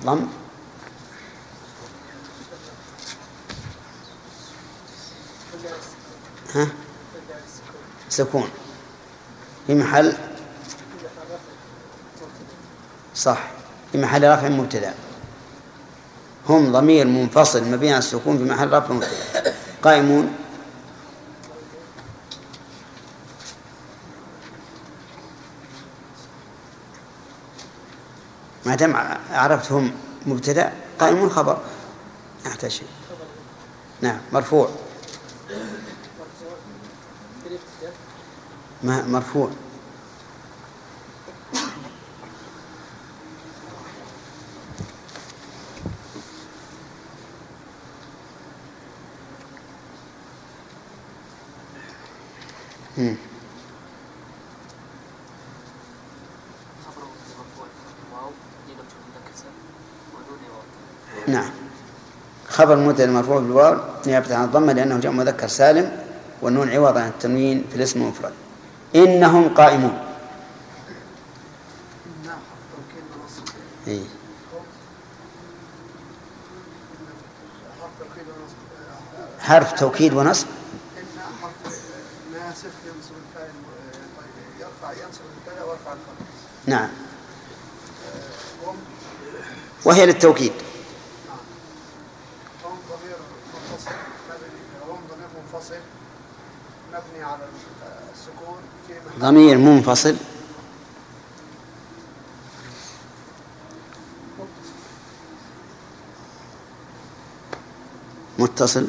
[0.05, 0.27] ضم
[6.55, 6.69] ها؟
[8.09, 8.49] سكون.
[9.67, 10.13] في محل؟
[13.15, 13.51] صح.
[13.93, 14.95] في محل رفع مبتدأ.
[16.49, 19.55] هم ضمير منفصل مبني السكون في محل رفع مبتدأ.
[19.83, 20.33] قائمون؟
[28.69, 28.97] ما دام
[29.31, 29.93] عرفتهم
[30.27, 31.59] مبتدأ قائمون خبر
[32.47, 32.89] ما شيء
[34.03, 34.69] نعم مرفوع.
[38.83, 39.51] ما مرفوع.
[52.99, 53.28] نعم
[62.59, 65.93] خبر المبتدا المرفوع بالواو نيابة عن الضمة لأنه جاء مذكر سالم
[66.43, 68.33] والنون عوض عن التنوين في الاسم المفرد.
[68.97, 69.99] إنهم قائمون.
[73.87, 74.01] إيه؟
[79.41, 80.47] حرف توكيد ونصب.
[86.67, 86.89] نعم.
[89.85, 90.53] وهي للتوكيد
[96.93, 97.45] مبني على
[98.15, 98.59] السكون
[99.29, 100.17] ضمير منفصل.
[108.39, 108.89] متصل.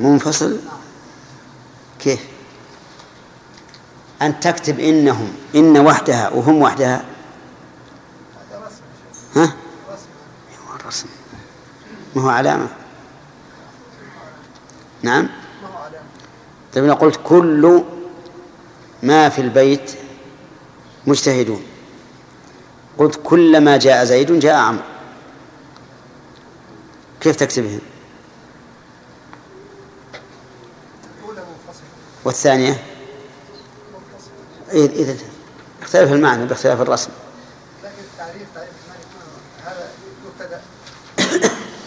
[0.00, 0.60] منفصل.
[2.00, 2.20] كيف؟
[4.22, 7.04] أن تكتب إنهم إن وحدها وهم وحدها.
[9.36, 9.52] ها؟
[10.86, 11.06] رسم.
[12.16, 12.68] ما هو علامة؟
[15.02, 15.28] نعم.
[16.74, 17.84] طيب أنا قلت كل
[19.08, 19.90] ما في البيت
[21.06, 21.62] مجتهدون.
[22.98, 24.82] قلت كلما جاء زيد جاء عمرو.
[27.20, 27.80] كيف تكتبهم
[32.24, 32.82] والثانية؟
[34.72, 35.16] إذا
[35.82, 37.10] اختلف المعنى باختلاف الرسم.
[37.84, 38.70] لكن التعريف تعريف
[39.64, 39.88] هذا
[40.26, 40.60] مبتدا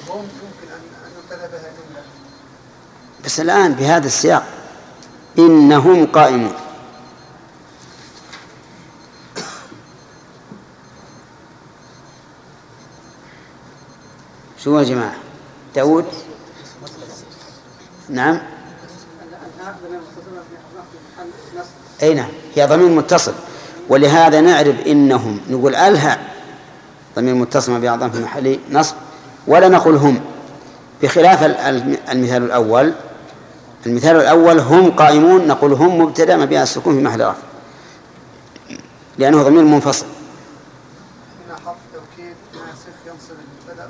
[0.10, 0.68] هم يمكن
[1.52, 2.04] بها جمله
[3.26, 4.48] بس الآن بهذا السياق
[5.40, 6.61] إنهم قائمون.
[14.64, 15.16] شو يا جماعة؟
[15.76, 16.06] داود
[18.10, 18.42] نعم؟
[22.04, 23.34] أي نعم هي ضمير متصل.
[23.90, 26.20] ولهذا نعرف إنهم نقول ألها
[27.16, 28.96] ضمير متصل بأعظم في محل نصب
[29.48, 30.22] ولا نقول هم.
[31.04, 32.94] بخلاف المثال الأول
[33.86, 37.42] المثال الأول هم قائمون نقول هم مبتدأ مبيع السكون في محل رفع.
[39.18, 40.06] لأنه ضمير منفصل
[41.46, 43.90] هنا حرف توكيد ناسخ ينصب المبتدأ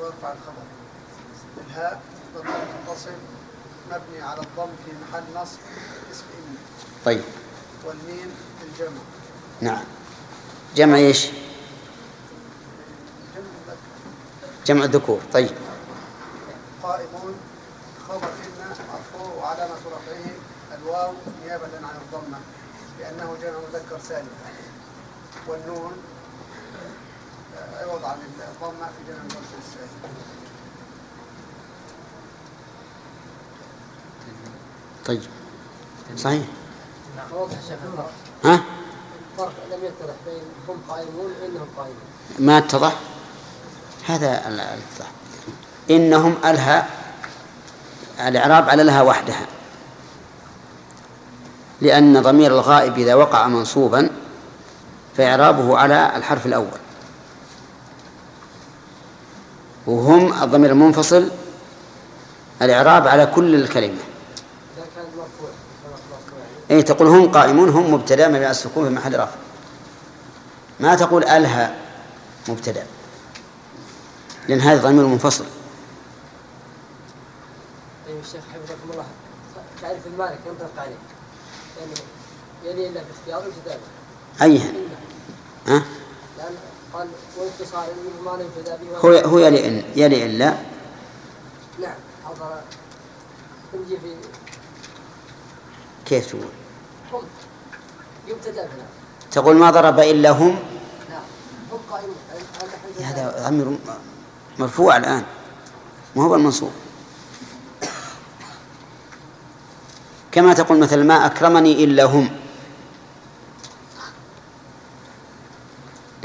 [0.00, 0.62] ويرفع الخبر
[1.66, 2.00] الهاء
[2.36, 3.10] ضمير متصل
[3.90, 5.58] مبني على الضم في محل نصب
[6.12, 6.54] اسم إن
[7.04, 7.22] طيب.
[7.84, 8.30] والميم
[8.62, 9.00] الجمع.
[9.60, 9.84] نعم.
[10.76, 11.26] جمع إيش؟
[14.66, 15.20] جمع الذكور.
[15.32, 15.50] طيب.
[16.82, 17.34] قائمون.
[18.08, 20.30] خبر إن مرفوع وعلامة رفعه
[20.78, 21.12] الواو
[21.44, 22.38] نيابة عن الضمة
[23.00, 24.28] لأنه جمع مذكر سالم.
[25.48, 25.92] والنون
[27.80, 30.12] عوض عن الضمة في جمع مذكر السالم
[35.06, 35.22] طيب.
[36.16, 36.46] صحيح.
[38.44, 38.60] ها؟
[39.38, 41.96] فرق لم يتضح بين هم قائمون وإنهم قائمون
[42.38, 42.96] ما اتضح؟
[44.06, 45.10] هذا الاتضاح.
[45.90, 46.86] إنهم ألها
[48.20, 49.46] الإعراب على لها وحدها.
[51.80, 54.10] لأن ضمير الغائب إذا وقع منصوبا
[55.16, 56.78] فإعرابه على الحرف الأول.
[59.86, 61.30] وهم الضمير المنفصل
[62.62, 63.98] الإعراب على كل الكلمة.
[63.98, 64.07] اذا
[66.70, 69.34] أي تقول هم قائمون هم مبتدأ مبني على السكون في محل رفع.
[70.80, 71.74] ما تقول ألها
[72.48, 72.86] مبتدأ.
[74.48, 75.44] لأن هذا ضمير منفصل.
[78.08, 79.04] أيوه الشيخ حفظكم الله.
[79.82, 80.96] تعرف المالك ينطق عليه
[81.80, 81.94] يعني
[82.64, 83.82] يلي إلا باختيار الكتابه
[84.42, 84.72] أيها
[85.66, 85.82] ها؟
[86.94, 87.08] قال
[87.38, 87.84] واتصال
[88.40, 90.54] يبتدا به هو هو يلي إن يلي إلا.
[91.82, 91.94] نعم
[92.24, 92.60] حضر.
[93.74, 94.14] نجي في
[96.08, 96.42] كيف تقول؟
[97.12, 97.22] هم
[98.28, 98.84] يبتدأ بنا.
[99.30, 100.48] تقول ما ضرب إلا هم؟
[101.10, 101.20] نعم.
[101.72, 102.16] هم قائمون.
[103.00, 103.78] هذا ضمير
[104.58, 105.24] مرفوع الآن.
[106.16, 106.72] ما هو المنصوب؟
[110.32, 112.30] كما تقول مثل ما أكرمني إلا هم.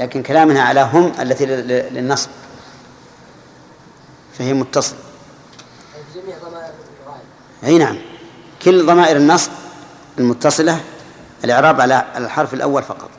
[0.00, 2.30] لكن كلامنا على هم التي لل- للنصب.
[4.38, 4.94] فهي متصل
[7.64, 7.98] أي نعم.
[8.62, 9.50] كل ضمائر النصب
[10.18, 10.80] المتصلة
[11.44, 13.10] الإعراب على الحرف الأول فقط.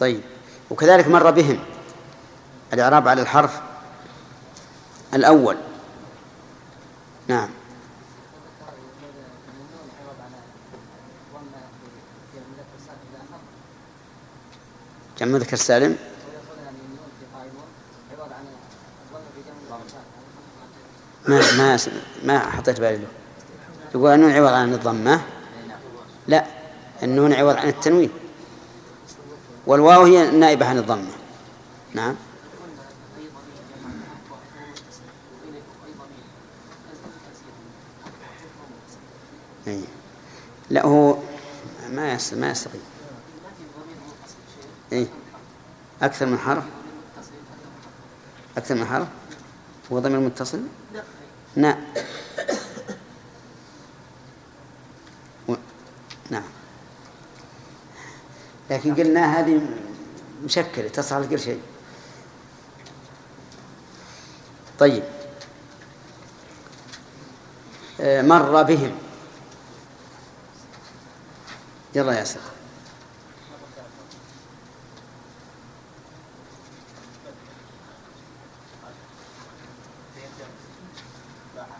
[0.00, 0.20] طيب
[0.70, 1.58] وكذلك مر بهم
[2.72, 3.60] الإعراب على الحرف
[5.14, 5.56] الأول.
[7.28, 7.48] نعم.
[15.20, 15.96] جمع مذكر سالم؟
[21.28, 21.78] ما ما
[22.24, 22.96] ما حطيت بالي.
[22.96, 23.17] له
[23.94, 25.20] يقول النون عوض عن الضمة.
[26.28, 26.44] لا
[27.02, 28.10] النون عوض عن التنوين.
[29.66, 31.10] والواو هي النائبة عن الضمة.
[31.94, 32.14] نعم.
[39.68, 39.80] أي.
[40.70, 41.16] لا هو
[41.90, 42.80] ما يس- ما يستطيع
[44.92, 45.06] إيه؟
[46.02, 46.64] أكثر من حرف؟
[48.56, 49.08] أكثر من حرف؟
[49.92, 50.60] هو ضمير متصل؟
[51.56, 51.78] نعم
[55.48, 55.54] و...
[56.30, 56.42] نعم
[58.78, 59.60] لكن قلنا هذه
[60.44, 61.60] مشكلة تصل كل شيء.
[64.78, 65.02] طيب.
[68.00, 68.92] آه، مر بهم.
[71.94, 72.44] يلا يا سيدي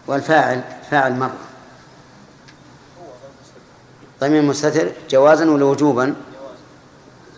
[0.06, 1.38] والفاعل فاعل مرة
[4.20, 6.27] ضمير مستتر جوازا ولا وجوبا؟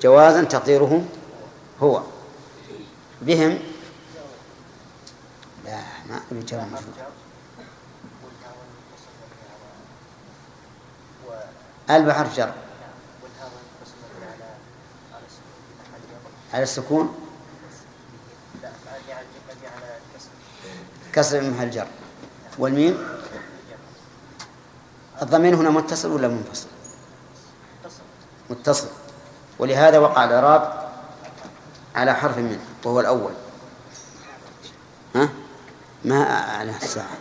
[0.01, 1.05] جوازا تقديره
[1.83, 2.03] هو.
[3.23, 3.59] بهم.
[5.65, 6.95] لا ما أقول جواب مفروض
[11.91, 12.53] ال بحرف جر.
[16.55, 17.15] على السكون؟
[21.13, 21.87] كسر محل جر.
[22.59, 23.09] والميم؟
[25.23, 26.67] الضمير هنا متصل ولا منفصل؟
[28.51, 28.89] متصل.
[29.61, 30.91] ولهذا وقع الإعراب
[31.95, 33.33] على حرف منه وهو الأول.
[35.15, 35.29] ها؟
[36.05, 37.19] ما على الساعة.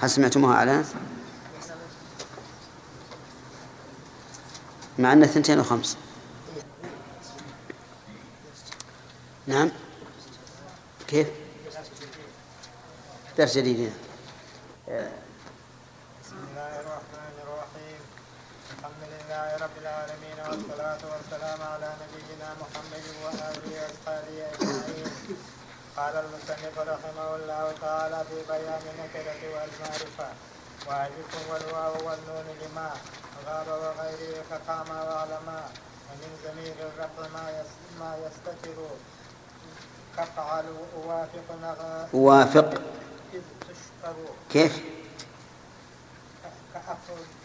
[0.00, 0.86] هل سمعتموها أعلانت؟
[4.98, 5.96] مع أن ثنتين وخمس.
[9.46, 9.70] نعم.
[11.08, 11.28] كيف؟
[13.38, 13.92] درس جديد
[16.24, 18.00] بسم الله الرحمن الرحيم
[18.78, 20.38] الحمد لله رب العالمين
[20.96, 25.12] والصلاة والسلام على نبينا محمد وآله وأصحابه أجمعين.
[25.96, 30.28] قال المصنف رحمه الله تعالى في بيان النكرة والمعرفة
[30.88, 32.90] وألف والواو والنون لما
[33.46, 35.60] غاب وغيره فقام وعلما
[36.08, 37.64] ومن زمير الرفع ما
[38.00, 38.78] ما يستتر
[40.16, 40.64] كفعل
[40.96, 41.48] أوافق
[42.14, 42.68] أوافق
[43.34, 44.16] إذ تشكر
[44.50, 44.80] كيف؟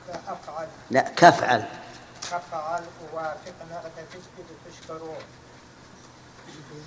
[0.07, 1.65] كأفعل لا كفعل
[2.31, 5.01] كفعل أوافق نغتة إذ تشكر.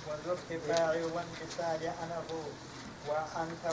[0.07, 2.27] وذو ارتفاع وانفصال أنه
[3.07, 3.65] وأنت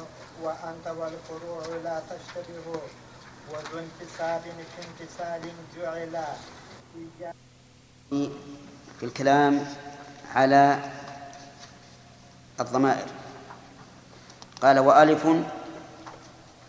[0.43, 2.67] وأنت والفروع لا تشتبه.
[3.51, 5.43] وذو انتساب في انفصال
[5.77, 6.27] جعل.
[9.01, 9.67] في الكلام
[10.35, 10.79] على
[12.61, 13.09] الضمائر.
[14.63, 15.27] قال وألف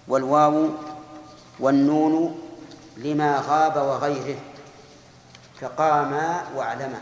[0.07, 0.69] والواو
[1.59, 2.41] والنون
[2.97, 4.52] لما غاب وغيره.
[5.63, 7.01] كقاما واعلما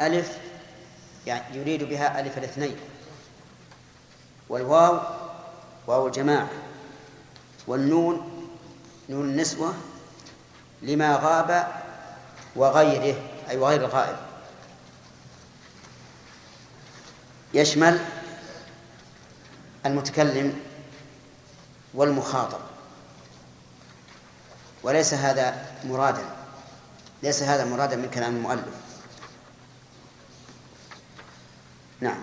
[0.00, 0.38] ألف
[1.26, 2.76] يعني يريد بها ألف الاثنين.
[4.48, 5.00] والواو
[5.86, 6.48] واو الجماعة.
[7.66, 8.48] والنون
[9.08, 9.74] نون النسوة
[10.82, 11.68] لما غاب
[12.56, 13.16] وغيره
[13.50, 14.16] أي وغير الغائب.
[17.54, 18.04] يشمل
[19.86, 20.60] المتكلم
[21.94, 22.60] والمخاطب.
[24.82, 26.37] وليس هذا مرادا.
[27.22, 28.74] ليس هذا مرادا من كلام المؤلف.
[32.00, 32.20] نعم.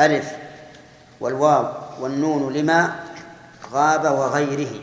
[0.00, 0.32] ألف
[1.20, 3.04] والواو والنون لما
[3.72, 4.80] غاب وغيره.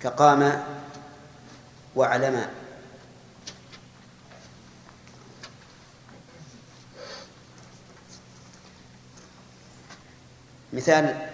[0.00, 0.64] كقام
[1.96, 2.50] وعلما
[10.72, 11.28] مثال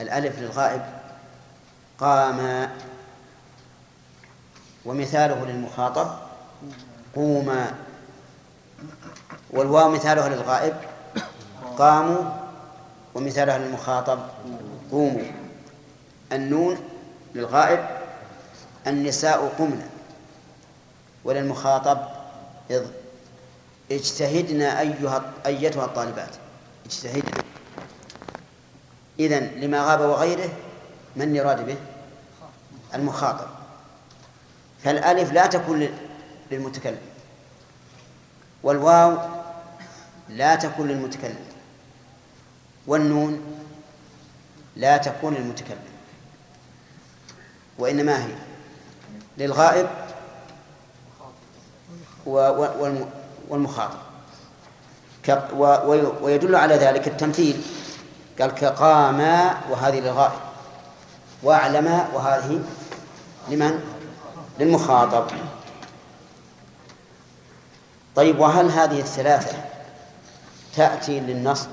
[0.00, 0.82] الألف للغائب
[1.98, 2.70] قام
[4.86, 6.10] ومثاله للمخاطب.
[7.14, 7.74] قوما
[9.50, 10.74] والواو مثالها للغائب.
[11.78, 12.24] قاموا
[13.14, 14.18] ومثالها للمخاطب.
[14.92, 15.24] قوموا
[16.32, 16.76] النون
[17.34, 17.86] للغائب.
[18.86, 19.86] النساء قمنا
[21.24, 21.98] وللمخاطب
[23.92, 26.30] اجتهدنا أيها أيتها الطالبات.
[26.86, 27.44] اجتهدنا
[29.20, 30.48] إذن لما غاب وغيره
[31.16, 31.76] من يراد به؟
[32.94, 33.53] المخاطب.
[34.84, 35.88] فالألف لا تكون
[36.50, 36.98] للمتكلم.
[38.62, 39.18] والواو
[40.28, 41.44] لا تكون للمتكلم.
[42.86, 43.42] والنون
[44.76, 45.78] لا تكون للمتكلم.
[47.78, 48.34] وإنما هي
[49.38, 49.88] للغائب
[53.48, 53.98] والمخاطب.
[56.22, 57.62] ويدل على ذلك التمثيل.
[58.40, 60.40] قال كقاما وهذه للغائب.
[61.42, 62.64] واعلما وهذه
[63.48, 64.03] لمن؟
[64.58, 65.26] للمخاطب.
[68.16, 69.58] طيب وهل هذه الثلاثة
[70.76, 71.68] تأتي للنصب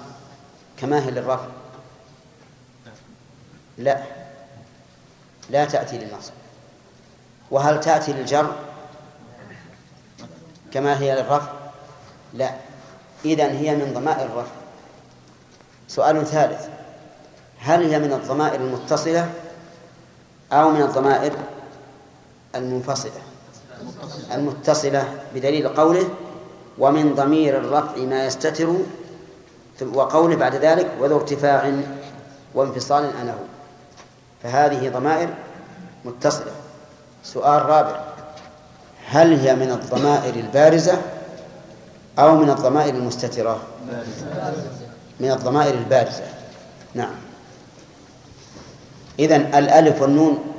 [0.78, 1.48] كما هي للرفع؟
[3.78, 4.04] لا.
[5.50, 6.34] لا تأتي للنصب.
[7.52, 8.56] وهل تأتي للجر
[10.74, 11.52] كما هي للرفع؟
[12.34, 12.56] لا.
[13.26, 14.52] إذن هي من ضمائر الرفع.
[15.88, 16.68] سؤال ثالث.
[17.60, 19.34] هل هي من الضمائر المتصلة
[20.52, 21.34] أو من الضمائر
[22.56, 23.22] المنفصلة
[24.34, 26.10] المتصلة بدليل قوله
[26.78, 28.76] ومن ضمير الرفع ما يستتر
[29.94, 31.74] وقوله بعد ذلك وذو ارتفاع
[32.56, 33.38] وانفصال أنه
[34.44, 35.30] فهذه ضمائر
[36.06, 36.52] متصلة.
[37.24, 38.00] سؤال رابع
[39.08, 41.02] هل هي من الضمائر البارزة
[42.20, 43.62] أو من الضمائر المستترة؟
[45.20, 46.24] من الضمائر البارزة.
[46.96, 47.16] نعم.
[49.20, 50.51] إذن الألف والنون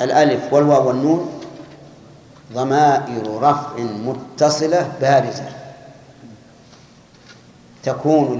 [0.00, 1.40] الألف والواو والنون
[2.52, 5.48] ضمائر رفع متصلة بارزة
[7.82, 8.38] تكون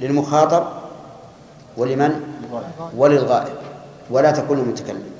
[0.00, 0.66] للمخاطب
[1.76, 2.20] ولمن؟
[2.96, 3.56] وللغائب.
[4.10, 5.10] ولا تكون للمتكلم.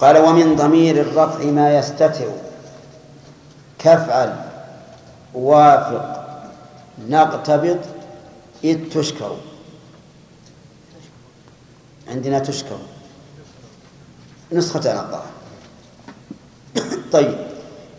[0.00, 2.32] قال ومن ضمير الرفع ما يستتر
[3.78, 4.36] كفعل
[5.34, 6.24] وافق
[7.08, 7.78] نقتبض
[8.64, 9.36] إذ تشكر.
[12.08, 12.78] عندنا تشكر.
[14.52, 15.26] نسخة الظاهر
[17.12, 17.38] طيب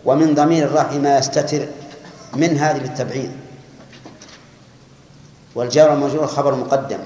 [0.04, 1.66] ومن ضمير الرفع ما يستتر
[2.36, 3.30] من هذه للتبعيض
[5.54, 6.98] والجار والمجرور خبر مقدم.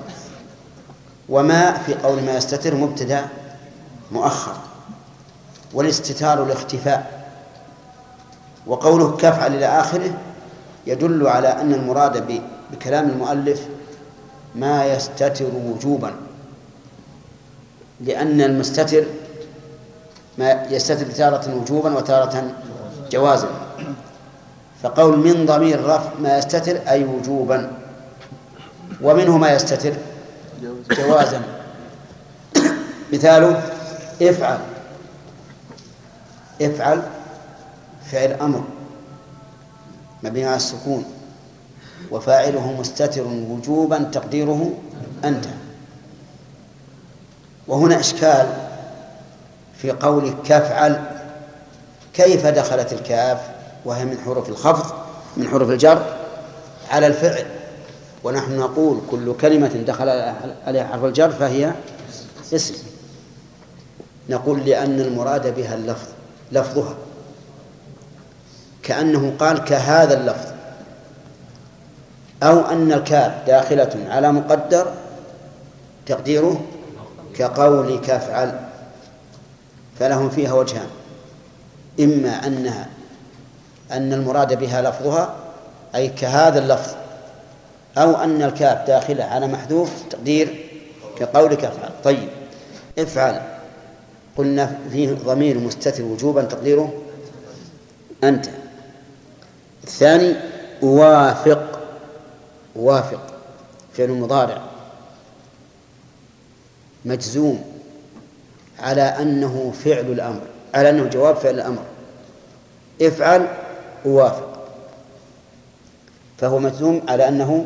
[1.29, 3.27] وما في قول ما يستتر مبتدا
[4.13, 4.55] مؤخر.
[5.75, 7.27] والاستتار الاختفاء.
[8.67, 10.19] وقوله كفعل إلى آخره
[10.87, 12.43] يدل على أن المراد
[12.73, 13.67] بكلام المؤلف
[14.55, 16.15] ما يستتر وجوبا.
[18.01, 19.05] لأن المستتر
[20.39, 22.53] ما يستتر تارة وجوبا وتارة
[23.11, 23.49] جوازا.
[24.82, 27.72] فقول من ضمير الرفع ما يستتر أي وجوبا.
[29.03, 29.93] ومنه ما يستتر
[30.91, 31.43] جوازا.
[33.12, 33.62] مثاله
[34.22, 34.59] افعل.
[36.62, 37.03] افعل
[38.11, 38.64] فعل أمر.
[40.22, 41.05] مبني على السكون.
[42.11, 44.70] وفاعله مستتر وجوبا تقديره
[45.24, 45.45] أنت.
[47.68, 48.66] وهنا إشكال
[49.79, 51.03] في قولك كفعل
[52.14, 53.39] كيف دخلت الكاف؟
[53.85, 54.95] وهي من حروف الخفض
[55.37, 56.03] من حروف الجر
[56.91, 57.47] على الفعل.
[58.24, 60.09] ونحن نقول كل كلمة دخل
[60.66, 61.72] عليها حرف الجر فهي
[62.55, 62.74] اسم.
[64.29, 66.09] نقول لأن المراد بها اللفظ
[66.53, 66.95] لفظها.
[68.83, 70.49] كأنه قال كهذا اللفظ.
[72.43, 74.93] أو أن الكاف داخلة على مقدر
[76.07, 76.61] تقديره
[77.35, 78.66] كقولك افعل
[79.99, 80.89] فلهم فيها وجهان.
[82.01, 82.89] إما أنها
[83.93, 85.35] أن المراد بها لفظها
[85.95, 86.95] أي كهذا اللفظ
[87.99, 90.65] أو أن الكاف داخلة على محذوف تقدير
[91.19, 91.91] كقولك افعل.
[92.05, 92.29] طيب
[92.99, 93.43] افعل.
[94.37, 97.03] قلنا فيه ضمير مستتر وجوبا تقديره
[98.25, 98.47] أنت.
[99.85, 100.35] الثاني
[100.83, 101.81] وافق.
[102.77, 103.35] وافق
[103.95, 104.63] فعل مضارع.
[107.05, 107.76] مجزوم.
[108.81, 110.41] على أنه فعل الأمر
[110.74, 111.83] على أنه جواب فعل الأمر.
[113.03, 113.47] افعل
[114.05, 114.66] ووافق.
[116.39, 117.64] فهو مجزوم على أنه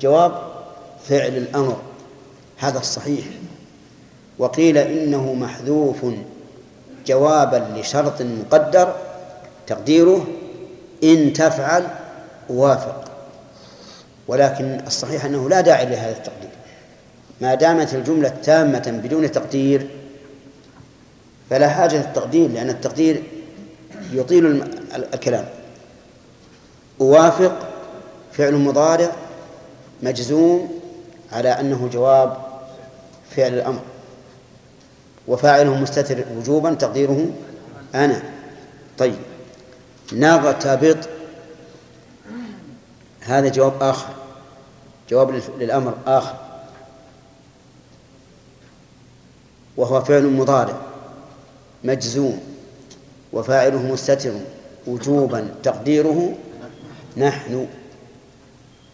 [0.00, 0.32] جواب
[1.08, 1.76] فعل الأمر.
[2.58, 3.24] هذا الصحيح.
[4.38, 6.06] وقيل إنه محذوف
[7.06, 8.94] جوابا لشرط مقدر
[9.66, 10.26] تقديره
[11.04, 11.86] إن تفعل
[12.48, 13.04] وافق
[14.28, 16.50] ولكن الصحيح أنه لا داعي لهذا التقدير.
[17.40, 19.86] ما دامت الجملة تامة بدون تقدير
[21.50, 23.22] فلا حاجة للتقدير لأن التقدير
[24.12, 24.62] يطيل
[24.94, 25.48] الكلام.
[27.00, 27.68] أوافق
[28.32, 29.12] فعل مضارع
[30.02, 30.80] مجزوم
[31.32, 32.36] على أنه جواب
[33.36, 33.80] فعل الأمر.
[35.28, 37.26] وفاعله مستتر وجوبا تقديره
[37.94, 38.22] أنا.
[38.98, 39.16] طيب.
[40.12, 41.08] نغتبط
[43.20, 44.08] هذا جواب آخر.
[45.10, 46.34] جواب للأمر آخر.
[49.76, 50.76] وهو فعل مضارع.
[51.86, 52.40] مجزوم
[53.32, 54.32] وفاعله مستتر
[54.86, 56.34] وجوبا تقديره
[57.16, 57.66] نحن.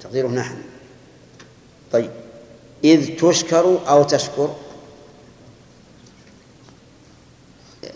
[0.00, 0.56] تقديره نحن.
[1.92, 2.10] طيب.
[2.84, 4.54] إذ تشكر أو تشكر.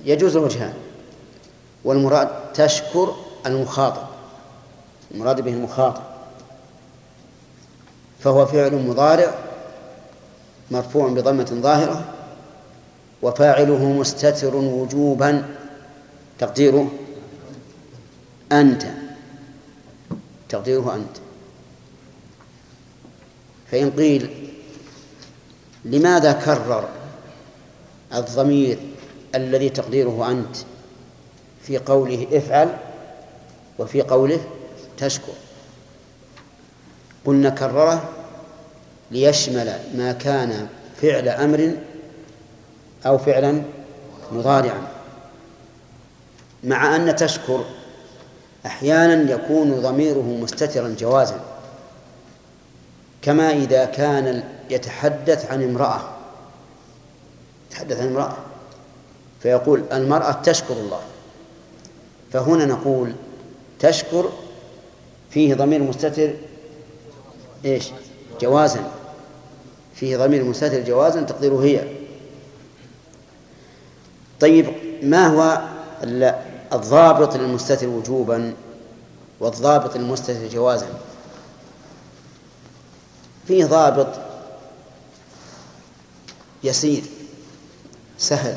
[0.05, 0.75] يجوز الوجهان.
[1.85, 3.15] والمراد تشكر
[3.47, 4.07] المخاطب.
[5.15, 6.03] المراد به المخاطب.
[8.21, 9.35] فهو فعل مضارع
[10.71, 12.16] مرفوع بضمة ظاهرة
[13.27, 15.45] وفاعله مستتر وجوبا.
[16.39, 16.91] تقديره
[18.53, 18.83] أنت.
[20.49, 21.17] تقديره أنت.
[23.71, 24.31] فإن قيل
[25.85, 26.89] لماذا كرر
[28.15, 28.79] الضمير
[29.35, 30.57] الذي تقديره أنت
[31.63, 32.77] في قوله افعل
[33.79, 34.41] وفي قوله
[34.99, 35.33] تشكر؟
[37.25, 38.09] قلنا كرره
[39.11, 40.67] ليشمل ما كان
[41.03, 41.77] فعل أمر
[43.07, 43.63] أو فعلا
[44.33, 44.89] مضارعا.
[46.65, 47.65] مع أن تشكر
[48.67, 51.41] أحيانا يكون ضميره مستترا جوازا.
[53.23, 56.01] كما إذا كان يتحدث عن امرأة.
[57.71, 58.37] يتحدث عن امرأة.
[59.43, 61.01] فيقول المرأة تشكر الله.
[62.33, 63.13] فهنا نقول
[63.79, 64.33] تشكر
[65.31, 66.31] فيه ضمير مستتر
[67.65, 67.91] إيش؟
[68.41, 68.91] جوازا.
[69.95, 71.96] فيه ضمير مستتر جوازا تقديره هي.
[74.41, 74.67] طيب
[75.03, 75.61] ما هو
[76.73, 78.55] الضابط للمستتر وجوبا
[79.41, 80.87] والضابط للمستتر جوازا؟
[83.47, 84.09] فيه ضابط
[86.65, 87.03] يسير
[88.19, 88.57] سهل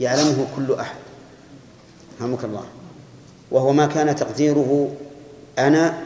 [0.00, 0.96] يعلمه كل أحد.
[2.20, 2.64] رحمك الله.
[3.50, 4.94] وهو ما كان تقديره
[5.58, 6.02] أنا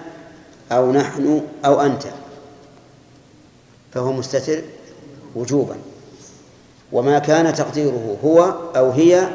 [0.72, 2.02] أو نحن أو أنت
[3.94, 4.62] فهو مستتر
[5.34, 5.76] وجوبا.
[6.92, 8.40] وما كان تقديره هو
[8.76, 9.28] أو هي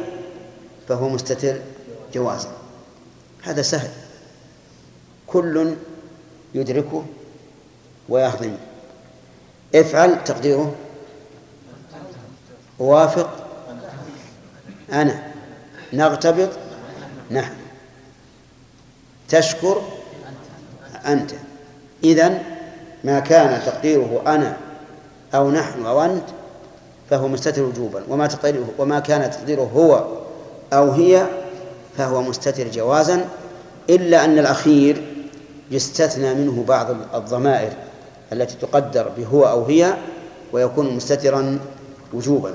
[0.87, 1.59] فهو مستتر
[2.13, 2.49] جوازا.
[3.43, 3.89] هذا سهل.
[5.27, 5.75] كل
[6.55, 7.05] يدركه
[8.09, 8.57] ويهضمه
[9.75, 10.75] افعل تقديره.
[12.79, 13.47] وافق.
[14.91, 15.31] أنا.
[15.93, 16.49] نغتبط.
[17.31, 17.53] نحن.
[19.29, 19.81] تشكر.
[21.05, 21.31] أنت.
[22.03, 22.43] إذن
[23.03, 24.57] ما كان تقديره أنا
[25.35, 26.36] أو نحن أو أنت
[27.09, 28.03] فهو مستتر وجوبا.
[28.09, 28.29] وما
[28.77, 30.07] وما كان تقديره هو
[30.73, 31.27] أو هي
[31.97, 33.25] فهو مستتر جوازا
[33.89, 35.01] إلا أن الأخير
[35.71, 37.71] يستثنى منه بعض الضمائر
[38.33, 39.93] التي تقدر بهو أو هي
[40.53, 41.59] ويكون مستترا
[42.13, 42.53] وجوبا.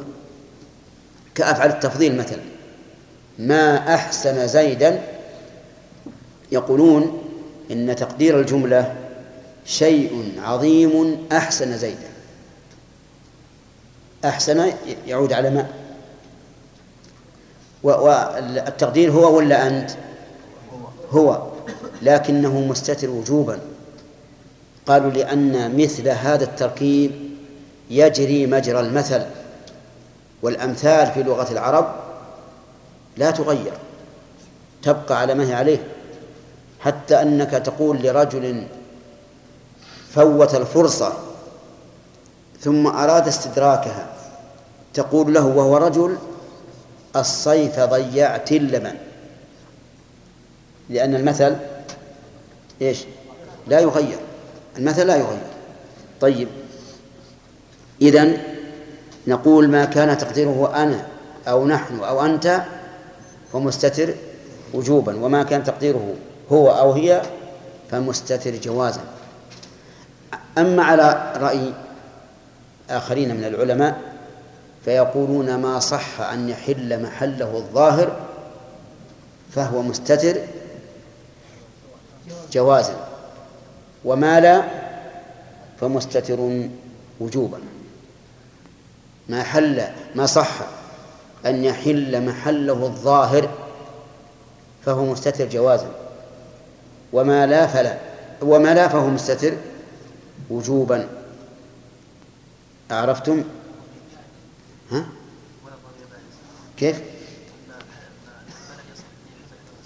[1.34, 2.40] كأفعل التفضيل مثلا
[3.38, 5.02] ما أحسن زيدا؟
[6.52, 7.22] يقولون
[7.70, 8.94] إن تقدير الجملة
[9.66, 12.11] شيء عظيم أحسن زيدا.
[14.24, 14.72] أحسن
[15.06, 15.66] يعود على ما.
[17.82, 19.90] والتقدير هو ولا أنت؟
[21.10, 21.42] هو.
[22.02, 23.58] لكنه مستتر وجوبا.
[24.86, 27.12] قالوا لأن مثل هذا التركيب
[27.90, 29.22] يجري مجرى المثل
[30.42, 31.94] والأمثال في لغة العرب
[33.16, 33.72] لا تغير
[34.82, 35.78] تبقى على ما هي عليه.
[36.80, 38.66] حتى أنك تقول لرجل
[40.10, 41.12] فوت الفرصة
[42.62, 44.06] ثم أراد استدراكها.
[44.94, 46.18] تقول له وهو رجل
[47.16, 48.94] الصيف ضيعت اللبن.
[50.90, 51.56] لأن المثل
[52.82, 53.04] إيش؟
[53.66, 54.18] لا يغير.
[54.78, 55.42] المثل لا يغير.
[56.20, 56.48] طيب.
[58.02, 58.38] إذن
[59.26, 61.06] نقول ما كان تقديره أنا
[61.48, 62.62] أو نحن أو أنت
[63.52, 64.14] فمستتر
[64.74, 66.14] وجوبا وما كان تقديره
[66.52, 67.22] هو أو هي
[67.90, 69.00] فمستتر جوازا.
[70.58, 71.72] أما على رأي
[72.90, 74.00] آخرين من العلماء
[74.84, 78.16] فيقولون ما صح أن يحل محله الظاهر
[79.50, 80.36] فهو مستتر
[82.52, 82.96] جوازا
[84.04, 84.62] وما لا
[85.80, 86.68] فمستتر
[87.20, 87.58] وجوبا.
[89.28, 89.82] ما حل
[90.14, 90.58] ما صح
[91.46, 93.48] أن يحل محله الظاهر
[94.84, 95.90] فهو مستتر جوازا
[97.12, 97.96] وما لا فلا
[98.42, 99.52] وما لا فهو مستتر
[100.50, 101.21] وجوبا.
[102.92, 103.44] أعرفتم
[104.90, 105.04] ها؟
[106.76, 107.00] كيف؟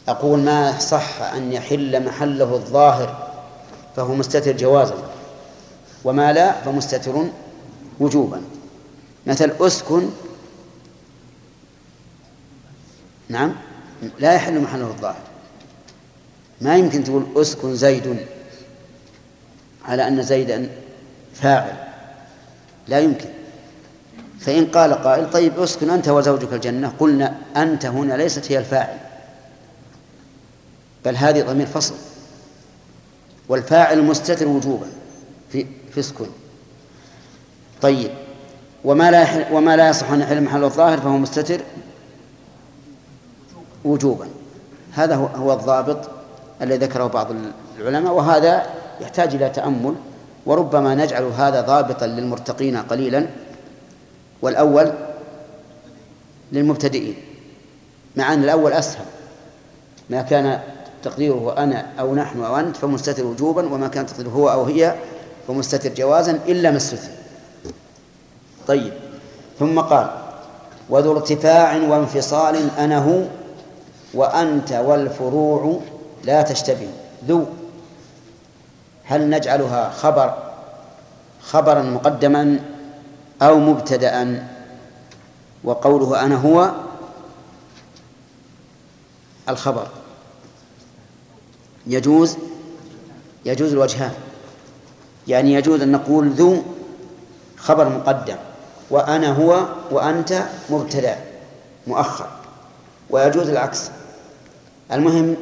[0.08, 3.32] أقول ما صح أن يحل محله الظاهر
[3.96, 5.12] فهو مستتر جوازا
[6.04, 7.24] وما لا فمستتر
[8.00, 8.42] وجوبا.
[9.26, 10.10] مثل أسكن
[13.28, 13.54] نعم
[14.18, 15.22] لا يحل محله الظاهر.
[16.60, 18.26] ما يمكن تقول أسكن زيد
[19.84, 20.70] على أن زيدا
[21.34, 21.85] فاعل.
[22.88, 23.28] لا يمكن.
[24.40, 26.92] فإن قال قائل طيب اسكن أنت وزوجك الجنة.
[26.98, 28.98] قلنا أنت هنا ليست هي الفاعل
[31.04, 31.94] بل هذه ضمير فصل.
[33.48, 34.86] والفاعل مستتر وجوبا
[35.52, 36.26] في في اسكن.
[37.82, 38.10] طيب
[38.84, 41.60] وما لا وما لا يصح أن يحل محل الظاهر فهو مستتر
[43.84, 44.28] وجوبا.
[44.92, 46.10] هذا هو, هو الضابط
[46.62, 47.28] الذي ذكره بعض
[47.78, 48.66] العلماء وهذا
[49.00, 49.94] يحتاج إلى تأمل
[50.46, 53.26] وربما نجعل هذا ضابطا للمرتقين قليلا
[54.42, 54.92] والأول
[56.52, 57.14] للمبتدئين
[58.16, 59.04] مع أن الأول أسهل.
[60.10, 60.60] ما كان
[61.02, 64.94] تقديره أنا أو نحن أو أنت فمستتر وجوبا وما كان تقديره هو أو هي
[65.48, 67.14] فمستتر جوازا إلا ما استثنى
[68.66, 68.92] طيب.
[69.58, 70.10] ثم قال
[70.88, 73.22] وذو ارتفاع وانفصال أنا هو
[74.14, 75.80] وأنت والفروع
[76.24, 76.88] لا تشتبه.
[77.28, 77.44] ذو
[79.06, 80.34] هل نجعلها خبر
[81.42, 82.60] خبرا مقدما
[83.42, 84.46] أو مبتدأ
[85.64, 86.70] وقوله أنا هو
[89.48, 89.86] الخبر.
[91.86, 92.36] يجوز
[93.44, 94.12] يجوز الوجهان.
[95.28, 96.62] يعني يجوز أن نقول ذو
[97.56, 98.36] خبر مقدم.
[98.90, 101.16] وأنا هو وأنت مبتدأ
[101.86, 102.28] مؤخر.
[103.10, 103.90] ويجوز العكس.
[104.92, 105.36] المهم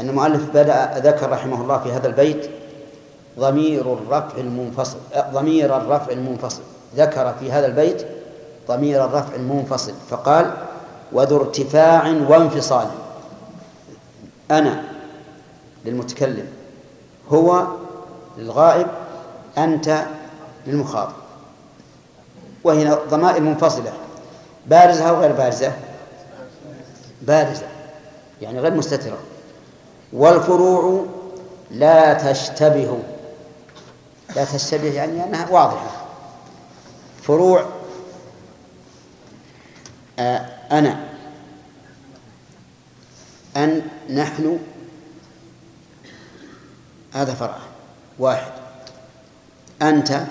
[0.00, 2.59] أن المؤلف بدأ ذكر رحمه الله في هذا البيت
[3.38, 4.98] ضمير الرفع المنفصل
[5.32, 6.62] ضمير الرفع المنفصل.
[6.96, 8.06] ذكر في هذا البيت
[8.68, 10.54] ضمير الرفع المنفصل فقال
[11.12, 12.86] وذو ارتفاع وانفصال.
[14.50, 14.82] أنا
[15.84, 16.46] للمتكلم
[17.32, 17.66] هو
[18.38, 18.86] للغائب
[19.58, 20.04] أنت
[20.66, 21.12] للمخاطب.
[22.64, 23.92] وهي ضمائر منفصلة.
[24.66, 25.72] بارزة أو غير بارزة؟
[27.22, 27.66] بارزة
[28.42, 29.18] يعني غير مستترة.
[30.12, 31.06] والفروع
[31.70, 32.98] لا تشتبه.
[34.36, 36.06] لا تشتبه يعني أنها واضحة.
[37.22, 37.66] فروع
[40.18, 40.46] آه
[40.78, 41.08] أنا
[43.56, 44.58] أن نحن
[47.14, 47.58] هذا فرع
[48.18, 48.52] واحد.
[49.82, 50.26] أنت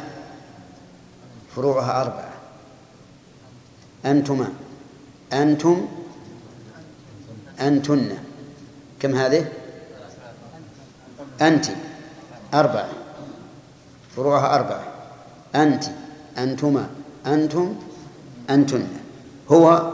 [1.55, 2.33] فروعها أربعة.
[4.05, 4.49] أنتما
[5.33, 5.87] أنتم
[7.61, 8.17] أنتن.
[8.99, 9.45] كم هذه؟
[11.41, 11.65] أنت
[12.53, 12.98] أربعة.
[14.19, 14.83] فروعها أربعة
[15.55, 15.83] أنت
[16.37, 16.89] أنتما
[17.25, 17.75] أنتم
[18.49, 18.87] أنتن.
[19.51, 19.91] هو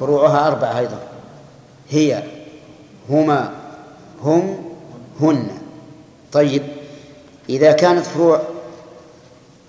[0.00, 1.00] فروعها أربعة أيضا.
[1.90, 2.22] هي
[3.08, 3.52] هما
[4.22, 4.64] هم
[5.20, 5.58] هن.
[6.32, 6.62] طيب
[7.48, 8.40] إذا كانت فروع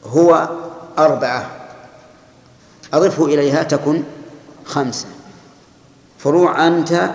[0.05, 0.49] هو
[0.97, 1.51] أربعة
[2.93, 4.03] أضفه إليها تكن
[4.65, 5.07] خمسة.
[6.17, 7.11] فروع أنت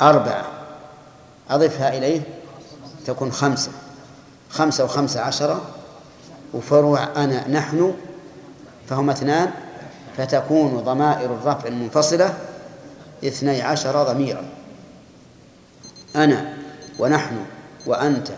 [0.00, 0.44] أربعة
[1.50, 2.20] أضفها إليه
[3.06, 3.70] تكون خمسة.
[4.50, 5.60] خمسة وخمسة عشرة
[6.54, 7.94] وفروع أنا نحن
[8.88, 9.50] فهما اثنان
[10.16, 12.34] فتكون ضمائر الرفع المنفصلة
[13.24, 14.44] اثني عشر ضميرا.
[16.16, 16.54] أنا
[16.98, 17.36] ونحن
[17.86, 18.28] وأنت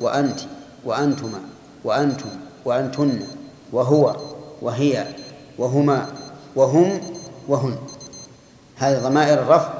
[0.00, 0.40] وأنت
[0.84, 1.40] وأنتما
[1.84, 2.28] وأنتم
[2.64, 3.20] وأنتن
[3.72, 4.16] وهو
[4.62, 5.06] وهي
[5.58, 6.06] وهما
[6.56, 7.00] وهم
[7.48, 7.76] وهن.
[8.76, 9.72] هذه ضمائر الرفع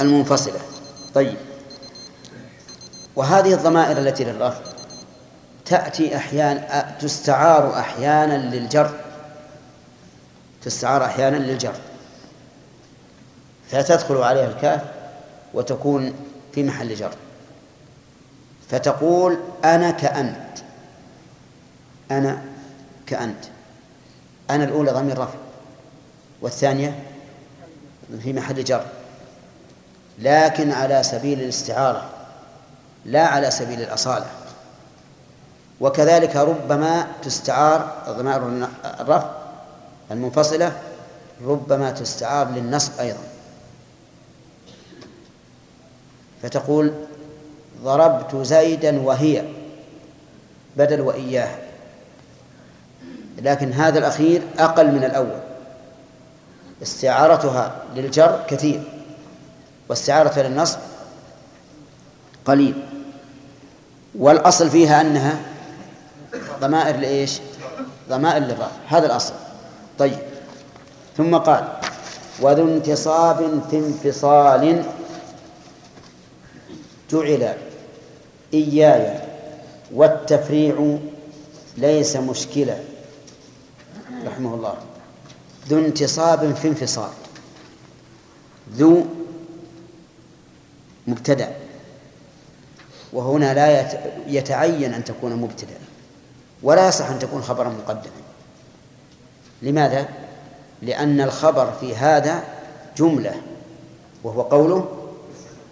[0.00, 0.60] المنفصلة.
[1.14, 1.36] طيب.
[3.16, 4.60] وهذه الضمائر التي للرفع
[5.64, 8.90] تأتي أحيانا تستعار أحيانا للجر.
[10.62, 11.74] تستعار أحيانا للجر.
[13.70, 14.80] فتدخل عليها الكاف
[15.54, 16.14] وتكون
[16.52, 17.14] في محل جر.
[18.70, 20.58] فتقول أنا كأنت.
[22.10, 22.42] أنا
[23.06, 23.44] كأنت.
[24.50, 25.38] أنا الأولى ضمير رفع
[26.40, 27.02] والثانية
[28.22, 28.84] في محل جر.
[30.18, 32.10] لكن على سبيل الاستعارة
[33.04, 34.26] لا على سبيل الأصالة.
[35.80, 38.68] وكذلك ربما تستعار ضمائر
[39.00, 39.30] الرفع
[40.10, 40.72] المنفصلة
[41.44, 43.22] ربما تستعار للنصب أيضا.
[46.42, 46.92] فتقول
[47.82, 49.44] ضربت زيدا وهي
[50.76, 51.58] بدل وإياه
[53.38, 55.40] لكن هذا الأخير أقل من الأول.
[56.82, 58.82] استعارتها للجر كثير
[59.88, 60.78] واستعارة للنصب
[62.44, 62.74] قليل.
[64.18, 65.40] والأصل فيها أنها
[66.60, 67.40] ضمائر لإيش؟
[68.08, 69.34] ضمائر للرفع هذا الأصل.
[69.98, 70.18] طيب.
[71.16, 71.68] ثم قال
[72.40, 74.84] وذو انتصاب في انفصال
[77.10, 77.54] جعل
[78.54, 79.20] إياي
[79.94, 80.98] والتفريع
[81.76, 82.76] ليس مشكلا
[84.26, 84.74] رحمه الله.
[85.68, 87.10] ذو انتصاب في انفصال.
[88.76, 89.06] ذو
[91.06, 91.61] مبتدأ.
[93.12, 93.90] وهنا لا
[94.26, 95.76] يتعين أن تكون مبتدأ
[96.62, 98.12] ولا يصح أن تكون خبرا مقدما.
[99.62, 100.08] لماذا؟
[100.82, 102.42] لأن الخبر في هذا
[102.96, 103.34] جملة
[104.24, 104.88] وهو قوله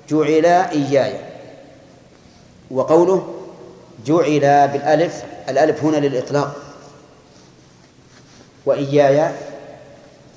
[0.08, 1.20] جعل إياي
[2.70, 3.34] وقوله
[4.06, 6.56] جعل بالألف الألف هنا للإطلاق.
[8.66, 9.34] وإياي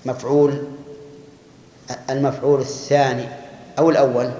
[0.05, 0.63] مفعول
[2.09, 3.25] المفعول الثاني
[3.79, 4.31] أو الأول.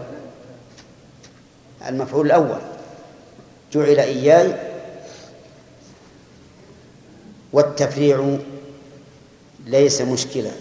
[1.88, 2.60] المفعول الأول.
[3.74, 4.56] جعل إياي
[7.54, 8.38] والتفريع
[9.66, 10.52] ليس مشكلا.